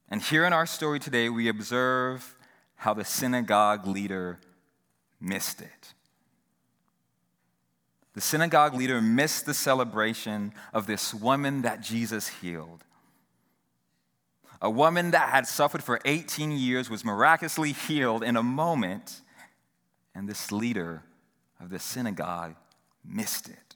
And 0.09 0.21
here 0.21 0.45
in 0.45 0.53
our 0.53 0.65
story 0.65 0.99
today, 0.99 1.27
we 1.27 1.49
observe 1.49 2.35
how 2.75 2.93
the 2.93 3.03
synagogue 3.03 3.85
leader 3.87 4.39
missed 5.19 5.61
it. 5.61 5.93
The 8.13 8.21
synagogue 8.21 8.73
leader 8.73 8.99
missed 9.01 9.45
the 9.45 9.53
celebration 9.53 10.53
of 10.73 10.87
this 10.87 11.13
woman 11.13 11.61
that 11.61 11.81
Jesus 11.81 12.27
healed. 12.27 12.83
A 14.59 14.71
woman 14.71 15.11
that 15.11 15.29
had 15.29 15.47
suffered 15.47 15.83
for 15.83 15.99
18 16.03 16.51
years 16.51 16.89
was 16.89 17.05
miraculously 17.05 17.73
healed 17.73 18.23
in 18.23 18.35
a 18.35 18.41
moment, 18.41 19.21
and 20.15 20.27
this 20.27 20.51
leader 20.51 21.03
of 21.59 21.69
the 21.69 21.77
synagogue 21.77 22.55
missed 23.05 23.49
it. 23.49 23.75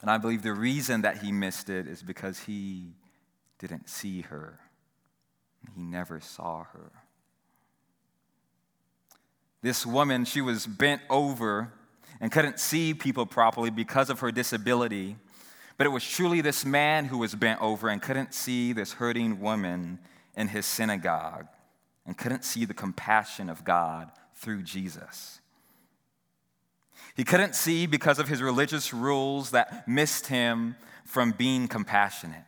And 0.00 0.10
I 0.10 0.18
believe 0.18 0.42
the 0.42 0.52
reason 0.52 1.02
that 1.02 1.18
he 1.18 1.32
missed 1.32 1.68
it 1.68 1.86
is 1.88 2.02
because 2.02 2.40
he 2.40 2.92
didn't 3.58 3.88
see 3.88 4.22
her. 4.22 4.60
He 5.74 5.82
never 5.82 6.20
saw 6.20 6.64
her. 6.64 6.92
This 9.62 9.86
woman, 9.86 10.24
she 10.24 10.40
was 10.40 10.66
bent 10.66 11.02
over 11.08 11.72
and 12.20 12.30
couldn't 12.30 12.58
see 12.58 12.94
people 12.94 13.26
properly 13.26 13.70
because 13.70 14.10
of 14.10 14.20
her 14.20 14.32
disability. 14.32 15.16
But 15.78 15.86
it 15.86 15.90
was 15.90 16.04
truly 16.04 16.40
this 16.40 16.64
man 16.64 17.06
who 17.06 17.18
was 17.18 17.34
bent 17.34 17.62
over 17.62 17.88
and 17.88 18.02
couldn't 18.02 18.34
see 18.34 18.72
this 18.72 18.94
hurting 18.94 19.40
woman 19.40 19.98
in 20.36 20.48
his 20.48 20.66
synagogue 20.66 21.46
and 22.06 22.16
couldn't 22.16 22.44
see 22.44 22.64
the 22.64 22.74
compassion 22.74 23.48
of 23.48 23.64
God 23.64 24.10
through 24.34 24.62
Jesus. 24.62 25.40
He 27.14 27.24
couldn't 27.24 27.54
see 27.54 27.86
because 27.86 28.18
of 28.18 28.28
his 28.28 28.42
religious 28.42 28.92
rules 28.92 29.50
that 29.50 29.86
missed 29.86 30.26
him 30.26 30.76
from 31.04 31.32
being 31.32 31.68
compassionate. 31.68 32.44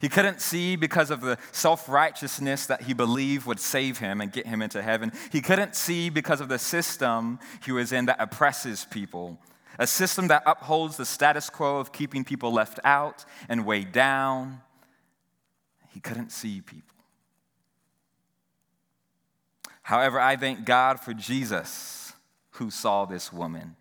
He 0.00 0.08
couldn't 0.08 0.40
see 0.40 0.76
because 0.76 1.10
of 1.10 1.20
the 1.20 1.38
self 1.52 1.88
righteousness 1.88 2.66
that 2.66 2.82
he 2.82 2.94
believed 2.94 3.46
would 3.46 3.60
save 3.60 3.98
him 3.98 4.20
and 4.20 4.32
get 4.32 4.46
him 4.46 4.62
into 4.62 4.82
heaven. 4.82 5.12
He 5.30 5.40
couldn't 5.40 5.74
see 5.74 6.10
because 6.10 6.40
of 6.40 6.48
the 6.48 6.58
system 6.58 7.38
he 7.64 7.72
was 7.72 7.92
in 7.92 8.06
that 8.06 8.20
oppresses 8.20 8.86
people, 8.90 9.38
a 9.78 9.86
system 9.86 10.28
that 10.28 10.42
upholds 10.46 10.96
the 10.96 11.06
status 11.06 11.48
quo 11.50 11.78
of 11.78 11.92
keeping 11.92 12.24
people 12.24 12.52
left 12.52 12.78
out 12.84 13.24
and 13.48 13.64
weighed 13.64 13.92
down. 13.92 14.60
He 15.92 16.00
couldn't 16.00 16.30
see 16.30 16.60
people. 16.60 16.82
However, 19.82 20.18
I 20.18 20.36
thank 20.36 20.64
God 20.64 21.00
for 21.00 21.14
Jesus 21.14 22.12
who 22.50 22.70
saw 22.70 23.04
this 23.04 23.32
woman. 23.32 23.76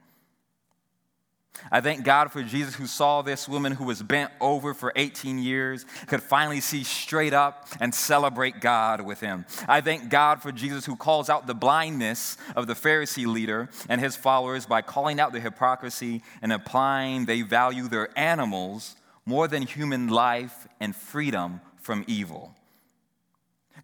I 1.72 1.82
thank 1.82 2.04
God 2.04 2.32
for 2.32 2.44
Jesus 2.44 2.76
who 2.76 2.88
saw 2.88 3.22
this 3.22 3.50
woman 3.50 3.72
who 3.72 3.86
was 3.86 4.04
bent 4.04 4.32
over 4.40 4.74
for 4.74 4.92
18 4.96 5.40
years, 5.40 5.86
could 6.08 6.22
finally 6.22 6.60
see 6.60 6.84
straight 6.84 7.34
up 7.34 7.68
and 7.80 7.94
celebrate 7.94 8.60
God 8.60 9.02
with 9.02 9.20
him. 9.20 9.46
I 9.68 9.82
thank 9.82 10.10
God 10.10 10.42
for 10.42 10.52
Jesus 10.52 10.86
who 10.86 10.96
calls 10.96 11.30
out 11.30 11.48
the 11.48 11.56
blindness 11.56 12.38
of 12.56 12.68
the 12.68 12.74
Pharisee 12.74 13.26
leader 13.26 13.70
and 13.90 14.00
his 14.00 14.16
followers 14.16 14.66
by 14.66 14.82
calling 14.82 15.20
out 15.20 15.34
the 15.34 15.40
hypocrisy 15.40 16.22
and 16.42 16.52
implying 16.52 17.26
they 17.26 17.42
value 17.42 17.88
their 17.88 18.10
animals 18.18 18.96
more 19.26 19.48
than 19.48 19.64
human 19.64 20.08
life 20.08 20.68
and 20.80 20.96
freedom 20.96 21.62
from 21.78 22.04
evil. 22.08 22.56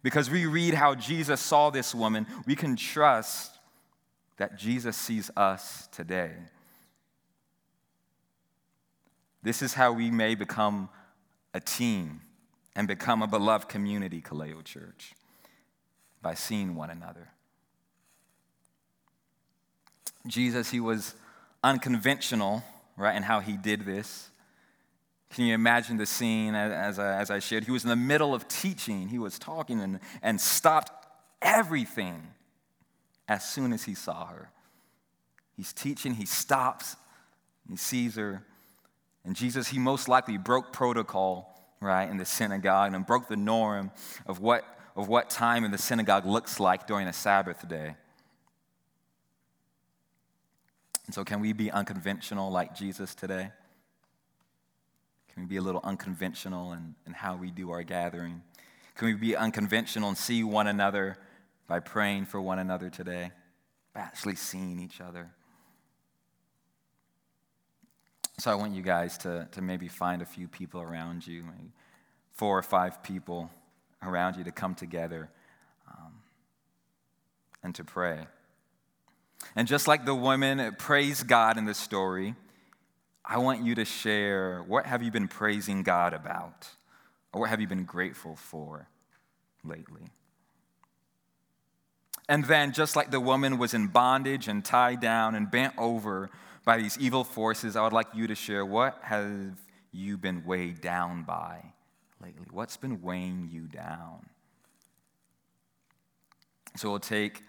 Because 0.02 0.30
we 0.30 0.46
read 0.46 0.74
how 0.74 0.94
Jesus 0.94 1.40
saw 1.40 1.70
this 1.70 1.94
woman, 1.94 2.26
we 2.46 2.56
can 2.56 2.76
trust 2.76 3.58
that 4.36 4.56
Jesus 4.56 4.96
sees 4.96 5.30
us 5.36 5.88
today. 5.92 6.32
This 9.42 9.62
is 9.62 9.74
how 9.74 9.92
we 9.92 10.10
may 10.10 10.34
become 10.34 10.88
a 11.52 11.60
team 11.60 12.20
and 12.74 12.86
become 12.86 13.22
a 13.22 13.26
beloved 13.26 13.68
community, 13.68 14.20
Kaleo 14.20 14.64
Church, 14.64 15.14
by 16.22 16.34
seeing 16.34 16.74
one 16.74 16.90
another. 16.90 17.28
Jesus, 20.26 20.70
he 20.70 20.80
was 20.80 21.14
unconventional, 21.64 22.62
right, 22.96 23.16
in 23.16 23.22
how 23.24 23.40
he 23.40 23.56
did 23.56 23.84
this. 23.84 24.30
Can 25.30 25.46
you 25.46 25.54
imagine 25.54 25.96
the 25.96 26.06
scene 26.06 26.54
as, 26.54 26.98
I, 26.98 27.18
as 27.18 27.30
I 27.30 27.38
shared? 27.38 27.64
He 27.64 27.70
was 27.70 27.84
in 27.84 27.90
the 27.90 27.96
middle 27.96 28.34
of 28.34 28.46
teaching, 28.48 29.08
he 29.08 29.18
was 29.18 29.38
talking 29.38 29.80
and, 29.80 29.98
and 30.22 30.40
stopped 30.40 30.92
everything 31.40 32.28
as 33.28 33.48
soon 33.48 33.72
as 33.72 33.84
he 33.84 33.94
saw 33.94 34.26
her. 34.26 34.50
He's 35.56 35.72
teaching, 35.72 36.14
he 36.14 36.26
stops, 36.26 36.96
he 37.68 37.76
sees 37.76 38.16
her, 38.16 38.44
and 39.24 39.36
Jesus, 39.36 39.68
he 39.68 39.78
most 39.78 40.08
likely 40.08 40.36
broke 40.36 40.72
protocol, 40.72 41.56
right, 41.80 42.08
in 42.10 42.16
the 42.16 42.24
synagogue 42.24 42.92
and 42.92 43.06
broke 43.06 43.28
the 43.28 43.36
norm 43.36 43.92
of 44.26 44.40
what, 44.40 44.64
of 44.96 45.08
what 45.08 45.30
time 45.30 45.64
in 45.64 45.70
the 45.70 45.78
synagogue 45.78 46.26
looks 46.26 46.58
like 46.58 46.86
during 46.86 47.06
a 47.06 47.12
Sabbath 47.12 47.66
day. 47.68 47.94
And 51.06 51.14
so, 51.14 51.24
can 51.24 51.40
we 51.40 51.52
be 51.52 51.70
unconventional 51.70 52.50
like 52.50 52.74
Jesus 52.74 53.14
today? 53.14 53.50
Can 55.32 55.44
we 55.44 55.48
be 55.48 55.56
a 55.56 55.62
little 55.62 55.80
unconventional 55.82 56.72
in, 56.72 56.94
in 57.06 57.12
how 57.12 57.36
we 57.36 57.50
do 57.50 57.70
our 57.70 57.82
gathering? 57.82 58.42
Can 58.96 59.06
we 59.06 59.14
be 59.14 59.34
unconventional 59.34 60.08
and 60.08 60.18
see 60.18 60.44
one 60.44 60.66
another 60.66 61.16
by 61.66 61.80
praying 61.80 62.26
for 62.26 62.40
one 62.40 62.58
another 62.58 62.90
today? 62.90 63.32
By 63.94 64.00
actually 64.00 64.36
seeing 64.36 64.78
each 64.78 65.00
other? 65.00 65.30
So 68.38 68.50
I 68.50 68.54
want 68.54 68.74
you 68.74 68.82
guys 68.82 69.18
to, 69.18 69.48
to 69.52 69.62
maybe 69.62 69.88
find 69.88 70.22
a 70.22 70.26
few 70.26 70.48
people 70.48 70.80
around 70.80 71.26
you, 71.26 71.44
four 72.32 72.58
or 72.58 72.62
five 72.62 73.02
people 73.02 73.50
around 74.02 74.36
you 74.36 74.44
to 74.44 74.52
come 74.52 74.74
together 74.74 75.30
um, 75.88 76.14
and 77.62 77.74
to 77.74 77.84
pray. 77.84 78.26
And 79.54 79.68
just 79.68 79.86
like 79.86 80.04
the 80.04 80.14
woman 80.14 80.74
praised 80.78 81.26
God 81.26 81.58
in 81.58 81.66
the 81.66 81.74
story, 81.74 82.34
I 83.24 83.38
want 83.38 83.64
you 83.64 83.74
to 83.76 83.84
share 83.84 84.62
what 84.62 84.86
have 84.86 85.02
you 85.02 85.10
been 85.10 85.28
praising 85.28 85.82
God 85.82 86.12
about? 86.12 86.68
Or 87.32 87.42
what 87.42 87.50
have 87.50 87.60
you 87.60 87.66
been 87.66 87.84
grateful 87.84 88.36
for 88.36 88.88
lately? 89.64 90.10
And 92.28 92.44
then, 92.44 92.72
just 92.72 92.96
like 92.96 93.10
the 93.10 93.20
woman 93.20 93.58
was 93.58 93.74
in 93.74 93.88
bondage 93.88 94.48
and 94.48 94.64
tied 94.64 95.00
down 95.00 95.34
and 95.34 95.50
bent 95.50 95.74
over 95.76 96.30
by 96.64 96.78
these 96.78 96.98
evil 96.98 97.24
forces, 97.24 97.76
I 97.76 97.82
would 97.82 97.92
like 97.92 98.08
you 98.14 98.26
to 98.26 98.34
share 98.34 98.64
what 98.64 98.98
have 99.02 99.58
you 99.90 100.16
been 100.16 100.44
weighed 100.44 100.80
down 100.80 101.24
by 101.24 101.62
lately? 102.22 102.46
What's 102.50 102.76
been 102.76 103.02
weighing 103.02 103.48
you 103.50 103.62
down? 103.62 104.26
So 106.76 106.90
we'll 106.90 107.00
take 107.00 107.42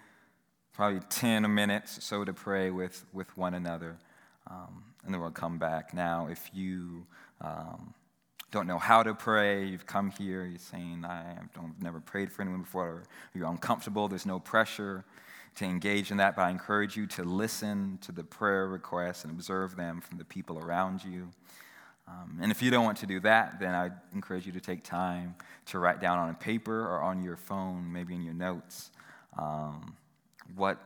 probably 0.74 1.00
10 1.10 1.53
minutes 1.53 1.98
or 1.98 2.01
so 2.01 2.25
to 2.25 2.34
pray 2.34 2.72
with, 2.72 3.05
with 3.13 3.36
one 3.38 3.53
another. 3.53 3.98
Um, 4.50 4.84
and 5.05 5.13
then 5.13 5.22
we'll 5.22 5.32
come 5.32 5.58
back. 5.58 5.93
Now, 5.93 6.27
if 6.29 6.50
you 6.53 7.05
um, 7.39 7.93
don't 8.51 8.67
know 8.67 8.79
how 8.79 9.03
to 9.03 9.13
pray, 9.13 9.65
you've 9.65 9.86
come 9.86 10.10
here, 10.10 10.46
you're 10.46 10.60
saying, 10.60 11.05
I 11.05 11.38
don't, 11.53 11.79
never 11.82 12.00
prayed 12.00 12.32
for 12.32 12.41
anyone 12.41 12.62
before, 12.62 12.88
or 12.88 13.03
you're 13.34 13.48
uncomfortable, 13.48 14.08
there's 14.08 14.25
no 14.25 14.39
pressure 14.39 15.05
to 15.55 15.65
engage 15.65 16.12
in 16.12 16.17
that, 16.17 16.36
but 16.36 16.43
I 16.43 16.50
encourage 16.50 16.98
you 16.98 17.05
to 17.07 17.24
listen 17.24 18.00
to 18.01 18.12
the 18.12 18.24
prayer 18.24 18.67
requests 18.67 19.24
and 19.24 19.31
observe 19.31 19.75
them 19.75 20.01
from 20.01 20.17
the 20.17 20.25
people 20.25 20.57
around 20.57 21.03
you. 21.03 21.29
Um, 22.07 22.39
and 22.41 22.51
if 22.51 22.62
you 22.62 22.69
don't 22.69 22.83
want 22.83 22.98
to 22.98 23.05
do 23.05 23.19
that, 23.22 23.60
then 23.60 23.74
I 23.74 23.91
encourage 24.13 24.45
you 24.45 24.51
to 24.53 24.60
take 24.60 24.83
time 24.83 25.36
to 25.67 25.79
write 25.79 26.01
down 26.01 26.17
on 26.19 26.29
a 26.29 26.33
paper 26.33 26.81
or 26.81 27.01
on 27.01 27.24
your 27.24 27.38
phone, 27.38 27.91
maybe 27.91 28.13
in 28.13 28.22
your 28.22 28.33
notes, 28.33 28.91
um, 29.38 29.95
what 30.55 30.79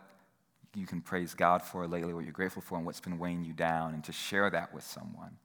you 0.75 0.85
can 0.85 1.01
praise 1.01 1.33
God 1.33 1.63
for 1.63 1.87
lately, 1.87 2.13
what 2.13 2.23
you're 2.23 2.33
grateful 2.33 2.61
for, 2.61 2.77
and 2.77 2.85
what's 2.85 2.99
been 2.99 3.17
weighing 3.17 3.43
you 3.43 3.53
down, 3.53 3.95
and 3.95 4.03
to 4.03 4.11
share 4.11 4.49
that 4.51 4.73
with 4.73 4.83
someone. 4.83 5.37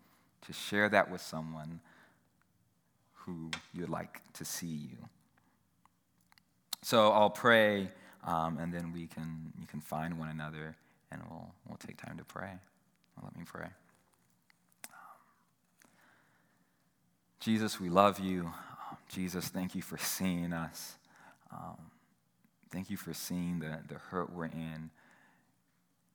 To 0.47 0.52
share 0.52 0.88
that 0.88 1.11
with 1.11 1.21
someone 1.21 1.81
who 3.14 3.50
you'd 3.73 3.88
like 3.88 4.21
to 4.35 4.45
see 4.45 4.67
you. 4.67 4.99
So 6.83 7.12
I'll 7.12 7.31
pray, 7.31 7.88
um, 8.25 8.59
and 8.59 8.73
then 8.73 8.93
we 8.93 9.07
can, 9.07 9.52
you 9.61 9.67
can 9.67 9.81
find 9.81 10.19
one 10.19 10.29
another, 10.29 10.76
and 11.11 11.21
we'll, 11.29 11.52
we'll 11.69 11.79
take 11.79 11.97
time 11.97 12.19
to 12.19 12.25
pray. 12.25 12.52
Well, 13.17 13.25
let 13.25 13.37
me 13.37 13.45
pray. 13.45 13.69
Jesus, 17.41 17.81
we 17.81 17.88
love 17.88 18.21
you. 18.21 18.52
Jesus, 19.09 19.49
thank 19.49 19.75
you 19.75 19.83
for 19.83 19.99
seeing 19.99 20.52
us. 20.52 20.95
Um, 21.52 21.76
thank 22.71 22.88
you 22.88 22.97
for 22.97 23.12
seeing 23.12 23.59
the, 23.59 23.81
the 23.88 23.97
hurt 23.97 24.33
we're 24.33 24.45
in. 24.45 24.91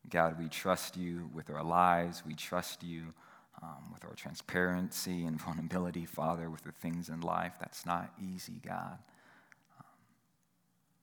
God, 0.09 0.39
we 0.39 0.47
trust 0.47 0.95
you 0.95 1.29
with 1.33 1.49
our 1.49 1.63
lives. 1.63 2.23
We 2.25 2.33
trust 2.33 2.81
you 2.81 3.13
um, 3.61 3.91
with 3.91 4.05
our 4.05 4.13
transparency 4.15 5.25
and 5.25 5.39
vulnerability, 5.41 6.05
Father, 6.05 6.49
with 6.49 6.63
the 6.63 6.71
things 6.71 7.09
in 7.09 7.21
life. 7.21 7.53
That's 7.59 7.85
not 7.85 8.13
easy, 8.21 8.61
God. 8.65 8.97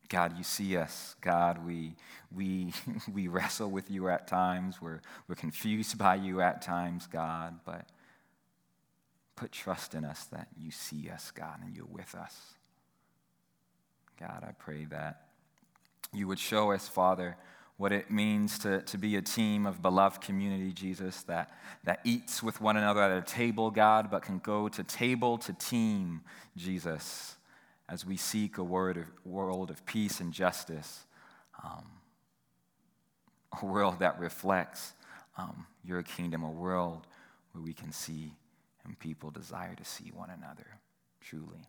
God, 0.08 0.37
you 0.37 0.44
see 0.44 0.76
us. 0.76 1.16
God, 1.20 1.64
we, 1.64 1.94
we, 2.34 2.73
we 3.12 3.28
wrestle 3.28 3.70
with 3.70 3.90
you 3.90 4.08
at 4.08 4.26
times. 4.26 4.80
We're, 4.80 5.00
we're 5.28 5.34
confused 5.34 5.99
by 5.99 6.16
you 6.16 6.40
at 6.40 6.62
times, 6.62 7.06
God, 7.06 7.61
but 7.64 7.88
put 9.37 9.52
trust 9.52 9.94
in 9.94 10.04
us 10.04 10.25
that 10.26 10.49
you 10.56 10.70
see 10.70 11.11
us, 11.11 11.30
God, 11.30 11.58
and 11.64 11.75
you're 11.75 11.87
with 11.87 12.14
us. 12.14 12.37
God, 14.18 14.44
I 14.46 14.52
pray 14.52 14.84
that 14.87 15.23
you 16.12 16.28
would 16.28 16.38
show 16.38 16.70
us, 16.73 16.87
Father, 16.87 17.37
what 17.76 17.92
it 17.92 18.11
means 18.11 18.58
to, 18.61 18.82
to 18.82 18.96
be 18.96 19.16
a 19.16 19.23
team 19.23 19.66
of 19.66 19.82
beloved 19.82 20.20
community, 20.20 20.73
Jesus, 20.73 21.23
that, 21.25 21.50
that 21.82 22.00
eats 22.04 22.40
with 22.40 22.61
one 22.61 22.76
another 22.76 23.02
at 23.02 23.11
a 23.11 23.23
table, 23.23 23.70
God, 23.70 24.11
but 24.11 24.23
can 24.23 24.38
go 24.38 24.68
to 24.68 24.84
table 24.84 25.38
to 25.38 25.52
team, 25.54 26.20
Jesus, 26.56 27.37
as 27.88 28.06
we 28.06 28.16
seek 28.16 28.58
a 28.58 28.62
of, 28.62 29.06
world 29.24 29.70
of 29.70 29.84
peace 29.86 30.20
and 30.20 30.32
justice, 30.32 31.04
um, 31.62 31.84
a 33.62 33.66
world 33.66 33.98
that 34.00 34.18
reflects 34.18 34.94
um, 35.36 35.66
your 35.84 36.02
kingdom, 36.02 36.42
a 36.42 36.50
world 36.50 37.06
where 37.52 37.62
we 37.62 37.72
can 37.72 37.92
see 37.92 38.32
and 38.85 38.98
people 38.98 39.30
desire 39.30 39.74
to 39.74 39.85
see 39.85 40.11
one 40.14 40.30
another 40.30 40.78
truly. 41.20 41.68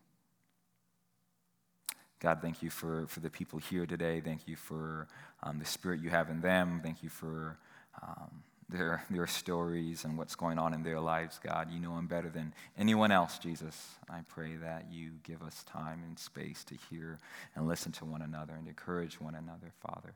God, 2.18 2.40
thank 2.40 2.62
you 2.62 2.70
for, 2.70 3.06
for 3.08 3.20
the 3.20 3.30
people 3.30 3.58
here 3.58 3.86
today. 3.86 4.20
Thank 4.20 4.48
you 4.48 4.56
for 4.56 5.06
um, 5.42 5.58
the 5.58 5.64
spirit 5.64 6.00
you 6.00 6.10
have 6.10 6.30
in 6.30 6.40
them. 6.40 6.80
Thank 6.82 7.02
you 7.02 7.08
for 7.08 7.58
um, 8.02 8.42
their, 8.68 9.04
their 9.10 9.26
stories 9.26 10.04
and 10.04 10.18
what's 10.18 10.34
going 10.34 10.58
on 10.58 10.74
in 10.74 10.82
their 10.82 11.00
lives, 11.00 11.38
God. 11.42 11.70
You 11.70 11.78
know 11.80 11.94
them 11.96 12.06
better 12.06 12.28
than 12.28 12.52
anyone 12.76 13.12
else, 13.12 13.38
Jesus. 13.38 13.94
I 14.10 14.20
pray 14.28 14.56
that 14.56 14.86
you 14.90 15.12
give 15.22 15.42
us 15.42 15.62
time 15.64 16.02
and 16.06 16.18
space 16.18 16.64
to 16.64 16.74
hear 16.90 17.18
and 17.54 17.68
listen 17.68 17.92
to 17.92 18.04
one 18.04 18.22
another 18.22 18.54
and 18.54 18.66
encourage 18.66 19.20
one 19.20 19.34
another, 19.34 19.72
Father, 19.80 20.14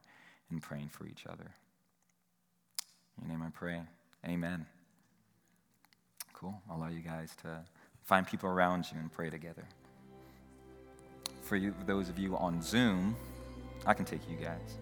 in 0.50 0.60
praying 0.60 0.88
for 0.88 1.06
each 1.06 1.26
other. 1.26 1.52
In 3.22 3.28
your 3.28 3.38
name 3.38 3.46
I 3.46 3.50
pray. 3.50 3.82
Amen. 4.26 4.66
Cool. 6.32 6.60
I'll 6.68 6.78
allow 6.78 6.88
you 6.88 7.00
guys 7.00 7.30
to 7.42 7.60
find 8.02 8.26
people 8.26 8.48
around 8.48 8.86
you 8.92 8.98
and 8.98 9.12
pray 9.12 9.30
together 9.30 9.66
for 11.50 11.56
you, 11.56 11.74
those 11.84 12.08
of 12.08 12.16
you 12.16 12.36
on 12.36 12.62
Zoom, 12.62 13.16
I 13.84 13.92
can 13.92 14.04
take 14.04 14.20
you 14.30 14.36
guys. 14.36 14.78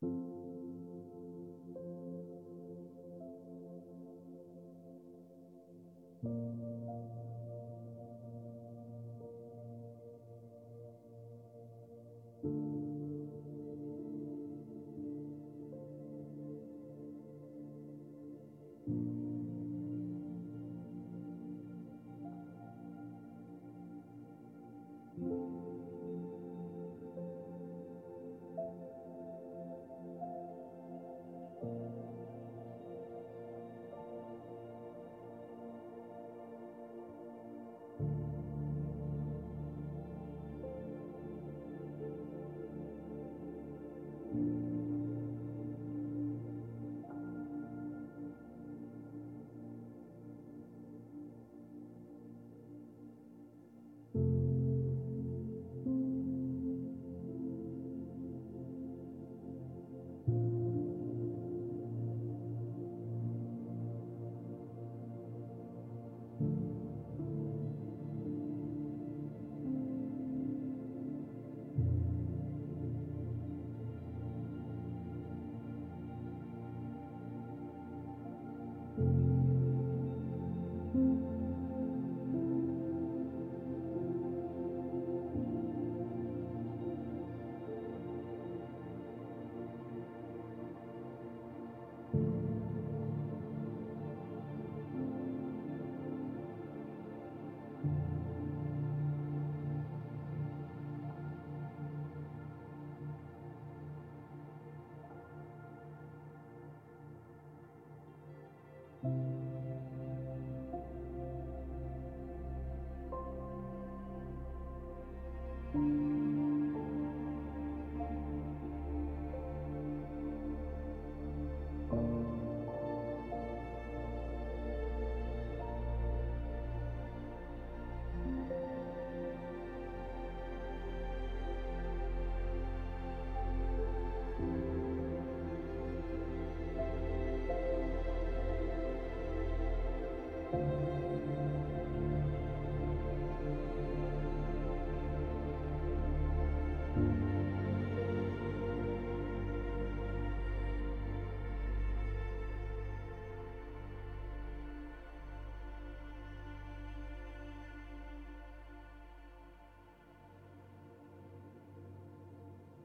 Música 0.00 0.38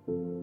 thank 0.06 0.18
you. 0.18 0.43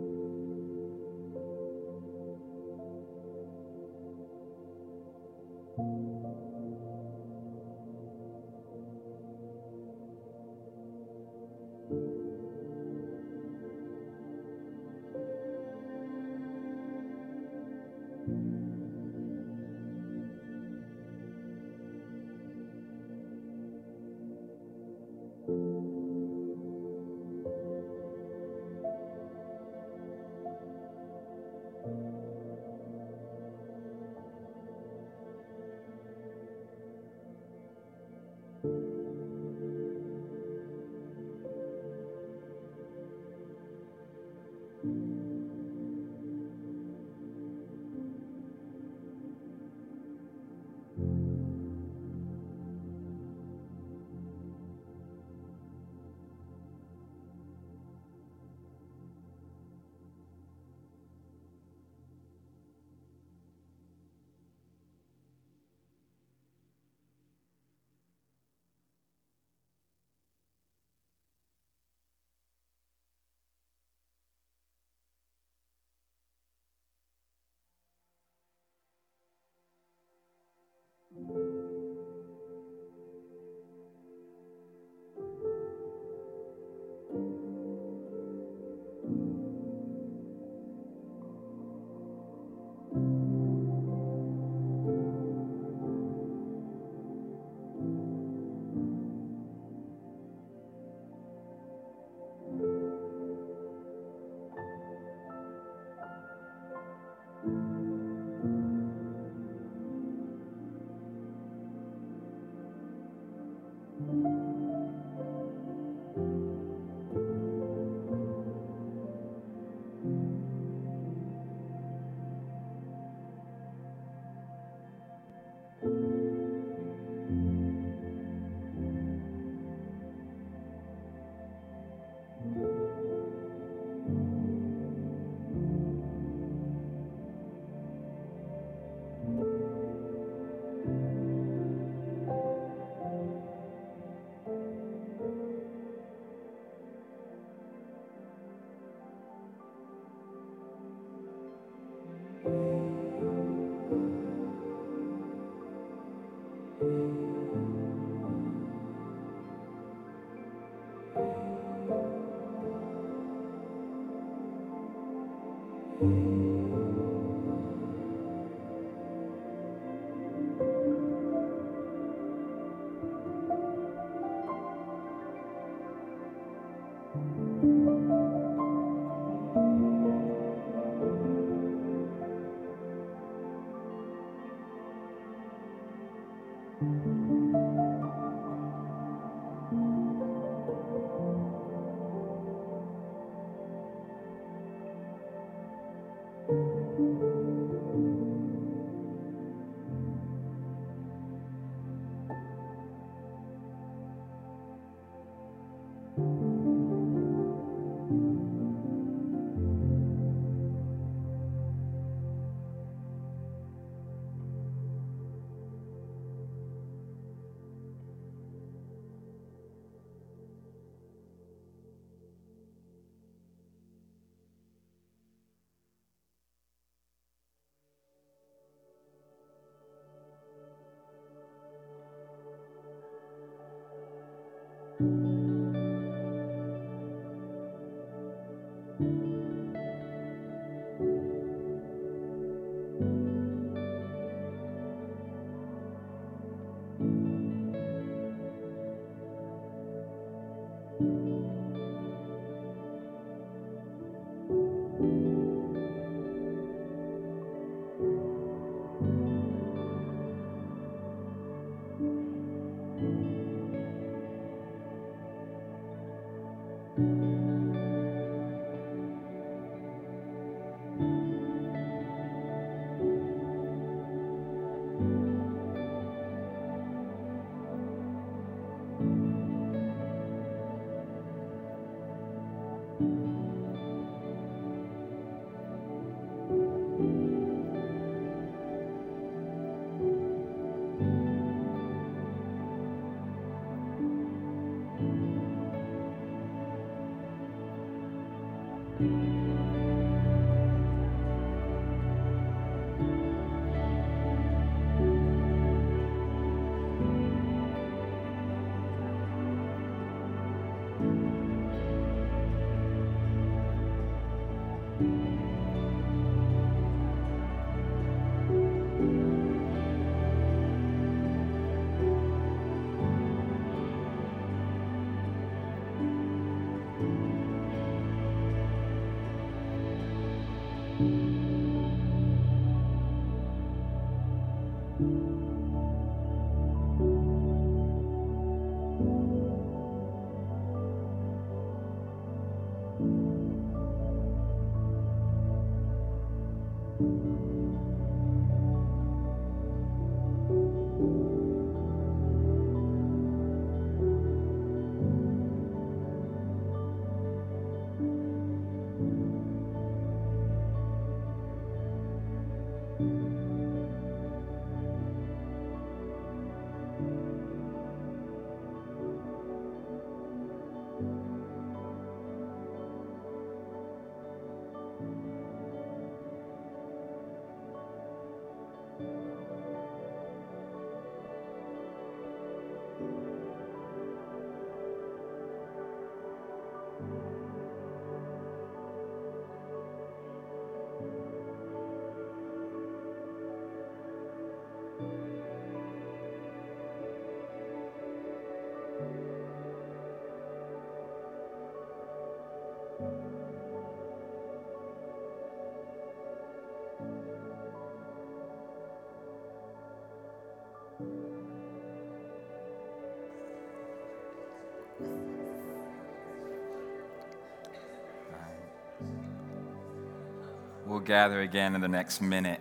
We'll 420.90 420.98
gather 420.98 421.42
again 421.42 421.76
in 421.76 421.80
the 421.80 421.86
next 421.86 422.20
minute. 422.20 422.60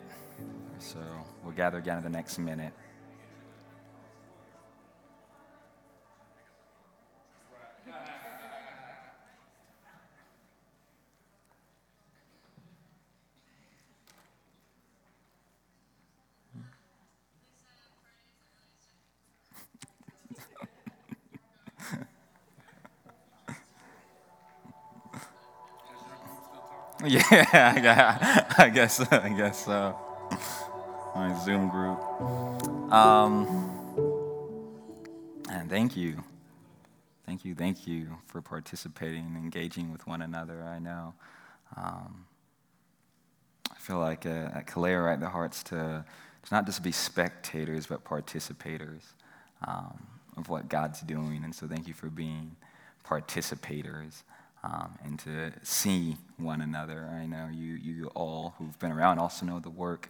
So 0.77 0.99
we'll 1.43 1.55
gather 1.55 1.80
again 1.80 1.97
in 1.97 2.03
the 2.03 2.11
next 2.11 2.38
minute. 2.38 2.73
Yeah, 27.06 28.45
I 28.58 28.70
guess, 28.70 29.00
I 29.00 29.30
guess 29.30 29.66
so. 29.66 29.97
My 31.16 31.34
Zoom 31.45 31.70
group. 31.70 32.02
Um, 32.91 33.72
and 35.50 35.70
thank 35.70 35.95
you, 35.95 36.22
thank 37.26 37.45
you, 37.45 37.56
thank 37.56 37.88
you 37.88 38.18
for 38.26 38.41
participating 38.41 39.26
and 39.28 39.38
engaging 39.38 39.93
with 39.93 40.08
one 40.08 40.22
another. 40.22 40.64
I 40.64 40.80
know 40.80 41.14
um, 41.78 42.26
I 43.72 43.76
feel 43.80 44.00
like 44.00 44.26
uh, 44.26 44.50
at 44.54 44.68
Kaleo, 44.68 45.06
right, 45.06 45.20
the 45.20 45.30
heart's 45.30 45.64
to, 45.64 46.06
to 46.43 46.54
not 46.54 46.66
just 46.66 46.84
be 46.84 46.91
spectators, 46.91 47.88
but 47.88 48.04
participators 48.04 49.04
um, 49.66 50.06
of 50.36 50.50
what 50.50 50.68
God's 50.68 51.00
doing. 51.02 51.43
And 51.45 51.56
so 51.56 51.66
thank 51.66 51.88
you 51.88 51.93
for 51.93 52.10
being 52.10 52.58
participators 53.06 54.24
um, 54.64 54.97
and 55.03 55.20
to 55.20 55.51
see 55.64 56.18
one 56.38 56.62
another. 56.62 57.10
I 57.12 57.26
know 57.26 57.47
you, 57.51 57.76
you 57.76 58.07
all 58.16 58.55
who've 58.57 58.78
been 58.80 58.91
around 58.91 59.20
also 59.20 59.45
know 59.45 59.60
the 59.60 59.70
work 59.70 60.10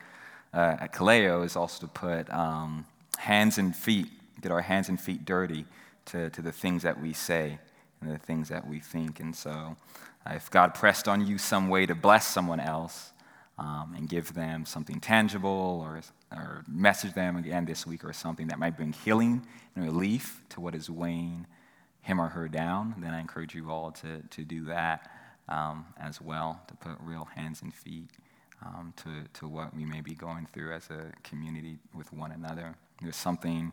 uh, 0.53 0.77
at 0.79 0.93
Kaleo 0.93 1.45
is 1.45 1.55
also 1.55 1.85
to 1.85 1.91
put 1.91 2.29
um, 2.31 2.85
hands 3.17 3.57
and 3.57 3.75
feet, 3.75 4.07
get 4.41 4.51
our 4.51 4.61
hands 4.61 4.89
and 4.89 4.99
feet 4.99 5.25
dirty 5.25 5.65
to, 6.05 6.29
to 6.31 6.41
the 6.41 6.51
things 6.51 6.83
that 6.83 6.99
we 6.99 7.13
say 7.13 7.59
and 8.01 8.11
the 8.11 8.17
things 8.17 8.49
that 8.49 8.67
we 8.67 8.79
think. 8.79 9.19
And 9.19 9.35
so, 9.35 9.75
uh, 10.25 10.33
if 10.33 10.49
God 10.49 10.73
pressed 10.73 11.07
on 11.07 11.25
you 11.25 11.37
some 11.37 11.69
way 11.69 11.85
to 11.85 11.95
bless 11.95 12.27
someone 12.27 12.59
else 12.59 13.11
um, 13.57 13.93
and 13.95 14.09
give 14.09 14.33
them 14.33 14.65
something 14.65 14.99
tangible 14.99 15.81
or, 15.83 16.01
or 16.31 16.63
message 16.67 17.13
them 17.13 17.35
again 17.37 17.65
this 17.65 17.85
week 17.85 18.03
or 18.03 18.13
something 18.13 18.47
that 18.47 18.57
might 18.57 18.75
bring 18.75 18.93
healing 18.93 19.45
and 19.75 19.85
relief 19.85 20.41
to 20.49 20.61
what 20.61 20.75
is 20.75 20.89
weighing 20.89 21.45
him 22.01 22.19
or 22.19 22.29
her 22.29 22.47
down, 22.47 22.95
then 22.97 23.13
I 23.13 23.19
encourage 23.19 23.53
you 23.53 23.69
all 23.69 23.91
to, 23.91 24.21
to 24.21 24.43
do 24.43 24.65
that 24.65 25.09
um, 25.47 25.85
as 25.99 26.21
well, 26.21 26.61
to 26.67 26.75
put 26.75 26.97
real 27.01 27.25
hands 27.35 27.61
and 27.61 27.73
feet 27.73 28.09
um, 28.65 28.93
to, 28.97 29.09
to 29.39 29.47
what 29.47 29.75
we 29.75 29.85
may 29.85 30.01
be 30.01 30.13
going 30.13 30.47
through 30.51 30.73
as 30.73 30.89
a 30.89 31.11
community 31.23 31.77
with 31.93 32.11
one 32.13 32.31
another. 32.31 32.75
There's 33.01 33.15
something 33.15 33.71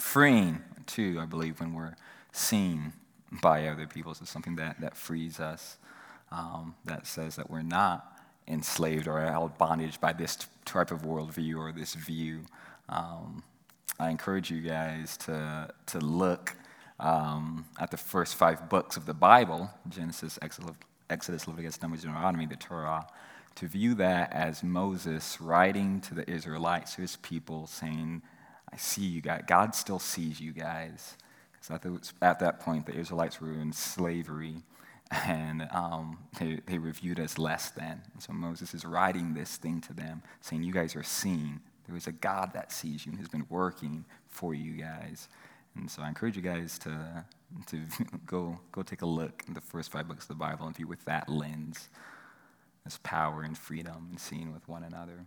freeing, 0.00 0.60
too, 0.86 1.18
I 1.20 1.26
believe, 1.26 1.60
when 1.60 1.74
we're 1.74 1.94
seen 2.32 2.92
by 3.42 3.68
other 3.68 3.86
people. 3.86 4.14
So 4.14 4.24
something 4.24 4.56
that, 4.56 4.80
that 4.80 4.96
frees 4.96 5.40
us, 5.40 5.78
um, 6.30 6.74
that 6.84 7.06
says 7.06 7.36
that 7.36 7.50
we're 7.50 7.62
not 7.62 8.18
enslaved 8.48 9.06
or 9.06 9.20
held 9.20 9.56
bondage 9.58 10.00
by 10.00 10.12
this 10.12 10.36
type 10.64 10.90
of 10.90 11.02
worldview 11.02 11.56
or 11.56 11.72
this 11.72 11.94
view. 11.94 12.40
Um, 12.88 13.42
I 13.98 14.10
encourage 14.10 14.50
you 14.50 14.60
guys 14.60 15.16
to, 15.18 15.68
to 15.86 15.98
look 15.98 16.56
um, 17.02 17.66
at 17.78 17.90
the 17.90 17.96
first 17.96 18.36
five 18.36 18.68
books 18.70 18.96
of 18.96 19.04
the 19.04 19.14
Bible 19.14 19.70
Genesis, 19.88 20.38
Exodus, 20.40 21.46
Leviticus, 21.46 21.82
Numbers, 21.82 22.02
Deuteronomy, 22.02 22.46
the 22.46 22.56
Torah 22.56 23.06
to 23.56 23.66
view 23.66 23.94
that 23.96 24.32
as 24.32 24.62
Moses 24.62 25.40
writing 25.40 26.00
to 26.02 26.14
the 26.14 26.28
Israelites, 26.30 26.94
to 26.94 27.02
his 27.02 27.16
people, 27.16 27.66
saying, 27.66 28.22
I 28.72 28.76
see 28.76 29.04
you 29.04 29.20
guys. 29.20 29.42
God 29.46 29.74
still 29.74 29.98
sees 29.98 30.40
you 30.40 30.52
guys. 30.52 31.16
Because 31.52 32.12
at 32.22 32.40
that 32.40 32.60
point, 32.60 32.86
the 32.86 32.94
Israelites 32.94 33.40
were 33.40 33.52
in 33.52 33.72
slavery 33.72 34.56
and 35.26 35.68
um, 35.72 36.18
they, 36.40 36.60
they 36.66 36.78
were 36.78 36.90
viewed 36.90 37.18
as 37.18 37.38
less 37.38 37.70
than. 37.70 38.00
And 38.14 38.22
so 38.22 38.32
Moses 38.32 38.72
is 38.72 38.84
writing 38.84 39.34
this 39.34 39.56
thing 39.58 39.80
to 39.82 39.92
them, 39.92 40.22
saying, 40.40 40.62
You 40.62 40.72
guys 40.72 40.96
are 40.96 41.02
seen. 41.02 41.60
There 41.86 41.96
is 41.96 42.06
a 42.06 42.12
God 42.12 42.52
that 42.54 42.72
sees 42.72 43.04
you 43.04 43.12
and 43.12 43.18
has 43.18 43.28
been 43.28 43.46
working 43.50 44.04
for 44.28 44.54
you 44.54 44.72
guys. 44.72 45.28
And 45.76 45.90
so 45.90 46.02
I 46.02 46.08
encourage 46.08 46.36
you 46.36 46.42
guys 46.42 46.78
to, 46.80 47.24
to 47.66 47.80
go, 48.26 48.58
go 48.70 48.82
take 48.82 49.02
a 49.02 49.06
look 49.06 49.44
in 49.48 49.54
the 49.54 49.60
first 49.60 49.90
five 49.90 50.08
books 50.08 50.24
of 50.24 50.28
the 50.28 50.34
Bible 50.34 50.66
and 50.66 50.76
view 50.76 50.86
with 50.86 51.04
that 51.06 51.28
lens 51.28 51.88
this 52.84 52.98
power 53.02 53.42
and 53.42 53.56
freedom 53.56 54.08
and 54.10 54.18
seeing 54.18 54.52
with 54.52 54.68
one 54.68 54.82
another. 54.82 55.26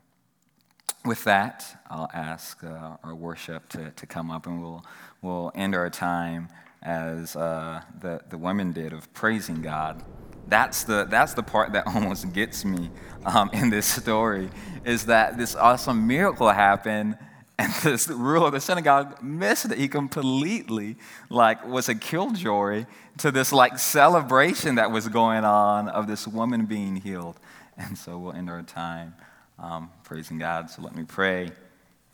With 1.06 1.24
that, 1.24 1.82
I'll 1.90 2.10
ask 2.14 2.64
uh, 2.64 2.98
our 3.04 3.16
worship 3.16 3.70
to, 3.70 3.92
to 3.92 4.06
come 4.06 4.32
up 4.32 4.48
and 4.48 4.62
we'll, 4.62 4.86
we'll 5.22 5.52
end 5.56 5.76
our 5.76 5.90
time 5.90 6.50
as 6.82 7.36
uh, 7.36 7.82
the, 8.02 8.22
the 8.30 8.38
women 8.38 8.72
did 8.72 8.92
of 8.92 9.12
praising 9.14 9.62
God. 9.62 10.04
That's 10.48 10.84
the, 10.84 11.06
that's 11.10 11.34
the 11.34 11.44
part 11.44 11.74
that 11.74 11.88
almost 11.96 12.32
gets 12.34 12.66
me 12.66 12.90
um, 13.26 13.50
in 13.54 13.70
this 13.70 13.86
story 13.86 14.50
is 14.84 15.06
that 15.06 15.38
this 15.38 15.56
awesome 15.56 16.06
miracle 16.08 16.50
happened 16.50 17.18
and 17.58 17.74
this 17.84 18.08
ruler 18.08 18.48
of 18.48 18.54
the 18.54 18.60
synagogue 18.60 19.22
missed 19.22 19.72
it. 19.72 19.78
He 19.78 19.88
completely 19.88 20.98
like 21.30 21.66
was 21.66 21.90
a 21.90 21.96
killjoy 21.96 22.86
to 23.20 23.32
this 23.32 23.52
like 23.52 23.80
celebration 23.80 24.76
that 24.76 24.92
was 24.92 25.08
going 25.08 25.46
on 25.46 25.90
of 25.90 26.08
this 26.08 26.28
woman 26.28 26.66
being 26.66 26.96
healed. 26.98 27.40
And 27.78 27.98
so 27.98 28.18
we'll 28.18 28.34
end 28.34 28.50
our 28.50 28.62
time 28.62 29.16
um, 29.60 29.90
praising 30.04 30.38
God. 30.38 30.70
So 30.70 30.82
let 30.82 30.96
me 30.96 31.04
pray 31.04 31.50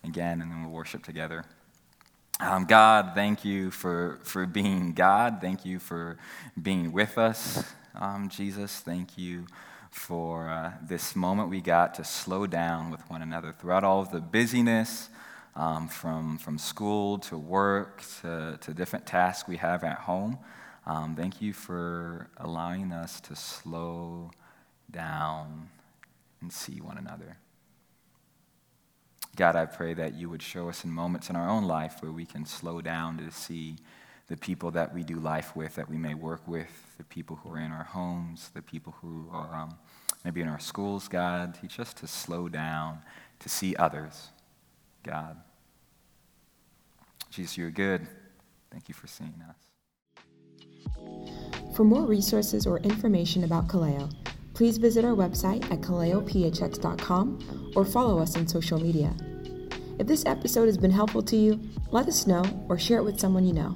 again, 0.04 0.42
and 0.42 0.52
then 0.52 0.64
we'll 0.64 0.72
worship 0.72 1.04
together. 1.04 1.44
Um, 2.39 2.66
God, 2.66 3.12
thank 3.14 3.46
you 3.46 3.70
for, 3.70 4.20
for 4.24 4.48
being 4.48 4.94
God. 4.94 5.38
Thank 5.42 5.64
you 5.64 5.78
for 5.78 6.18
being 6.60 6.92
with 6.92 7.20
us, 7.20 7.64
um, 7.94 8.30
Jesus. 8.30 8.80
Thank 8.80 9.16
you 9.18 9.46
for 9.92 10.50
uh, 10.50 10.72
this 10.82 11.16
moment 11.16 11.50
we 11.50 11.62
got 11.62 11.94
to 11.96 12.04
slow 12.04 12.48
down 12.48 12.89
with 12.89 13.02
one 13.10 13.22
another 13.22 13.52
throughout 13.52 13.84
all 13.84 14.02
of 14.02 14.10
the 14.10 14.22
busyness 14.22 15.10
um, 15.56 15.88
from, 15.88 16.38
from 16.38 16.58
school 16.58 17.18
to 17.20 17.38
work 17.38 18.04
to, 18.22 18.58
to 18.62 18.74
different 18.74 19.06
tasks 19.06 19.47
we 19.47 19.58
have 19.58 19.84
at 19.84 19.99
home. 19.99 20.39
Um, 20.86 21.16
thank 21.16 21.41
you 21.41 21.54
for 21.54 22.30
allowing 22.38 22.91
us 22.91 23.20
to 23.22 23.36
slow 23.36 24.32
down 24.89 25.70
and 26.41 26.52
see 26.52 26.82
one 26.82 26.97
another. 26.97 27.38
God, 29.36 29.56
I 29.56 29.66
pray 29.66 29.93
that 29.93 30.16
you 30.16 30.30
would 30.30 30.41
show 30.41 30.68
us 30.68 30.84
in 30.84 30.91
moments 30.91 31.30
in 31.30 31.36
our 31.36 31.49
own 31.49 31.66
life 31.66 32.02
where 32.02 32.12
we 32.12 32.26
can 32.26 32.45
slow 32.45 32.82
down 32.82 33.18
to 33.20 33.32
see 33.32 33.78
the 34.28 34.36
people 34.38 34.72
that 34.72 34.93
we 34.93 35.04
do 35.04 35.16
life 35.16 35.56
with, 35.56 35.76
that 35.76 35.89
we 35.89 35.97
may 35.97 36.14
work 36.14 36.47
with, 36.47 36.95
the 36.97 37.04
people 37.04 37.38
who 37.38 37.52
are 37.52 37.60
in 37.60 37.72
our 37.72 37.84
homes, 37.84 38.49
the 38.54 38.62
people 38.62 38.95
who 39.02 39.28
are 39.32 39.56
um, 39.56 39.76
maybe 40.24 40.41
in 40.41 40.47
our 40.47 40.60
schools, 40.60 41.08
God. 41.08 41.58
Teach 41.62 41.80
us 41.80 41.93
to 41.95 42.08
slow 42.08 42.49
down, 42.49 42.99
to 43.39 43.49
see 43.49 43.76
others, 43.76 44.30
God. 45.04 45.38
Jesus, 47.30 47.58
you're 47.58 47.72
good. 47.72 48.08
Thank 48.72 48.89
you 48.89 48.93
for 48.93 49.08
seeing 49.08 49.41
us. 49.49 49.56
For 51.76 51.84
more 51.84 52.06
resources 52.06 52.68
or 52.68 52.80
information 52.80 53.43
about 53.43 53.68
Kaleo, 53.68 54.14
please 54.54 54.78
visit 54.78 55.06
our 55.06 55.16
website 55.16 55.64
at 55.72 55.82
kaleophx.com 55.82 57.72
or 57.76 57.86
follow 57.86 58.20
us 58.20 58.36
on 58.36 58.47
social 58.47 58.80
media. 58.80 59.16
If 59.99 60.08
this 60.08 60.26
episode 60.26 60.66
has 60.66 60.78
been 60.78 60.91
helpful 60.91 61.24
to 61.24 61.36
you, 61.36 61.60
let 61.91 62.08
us 62.08 62.28
know 62.28 62.43
or 62.68 62.78
share 62.78 62.99
it 62.99 63.04
with 63.04 63.20
someone 63.20 63.45
you 63.45 63.54
know. 63.54 63.76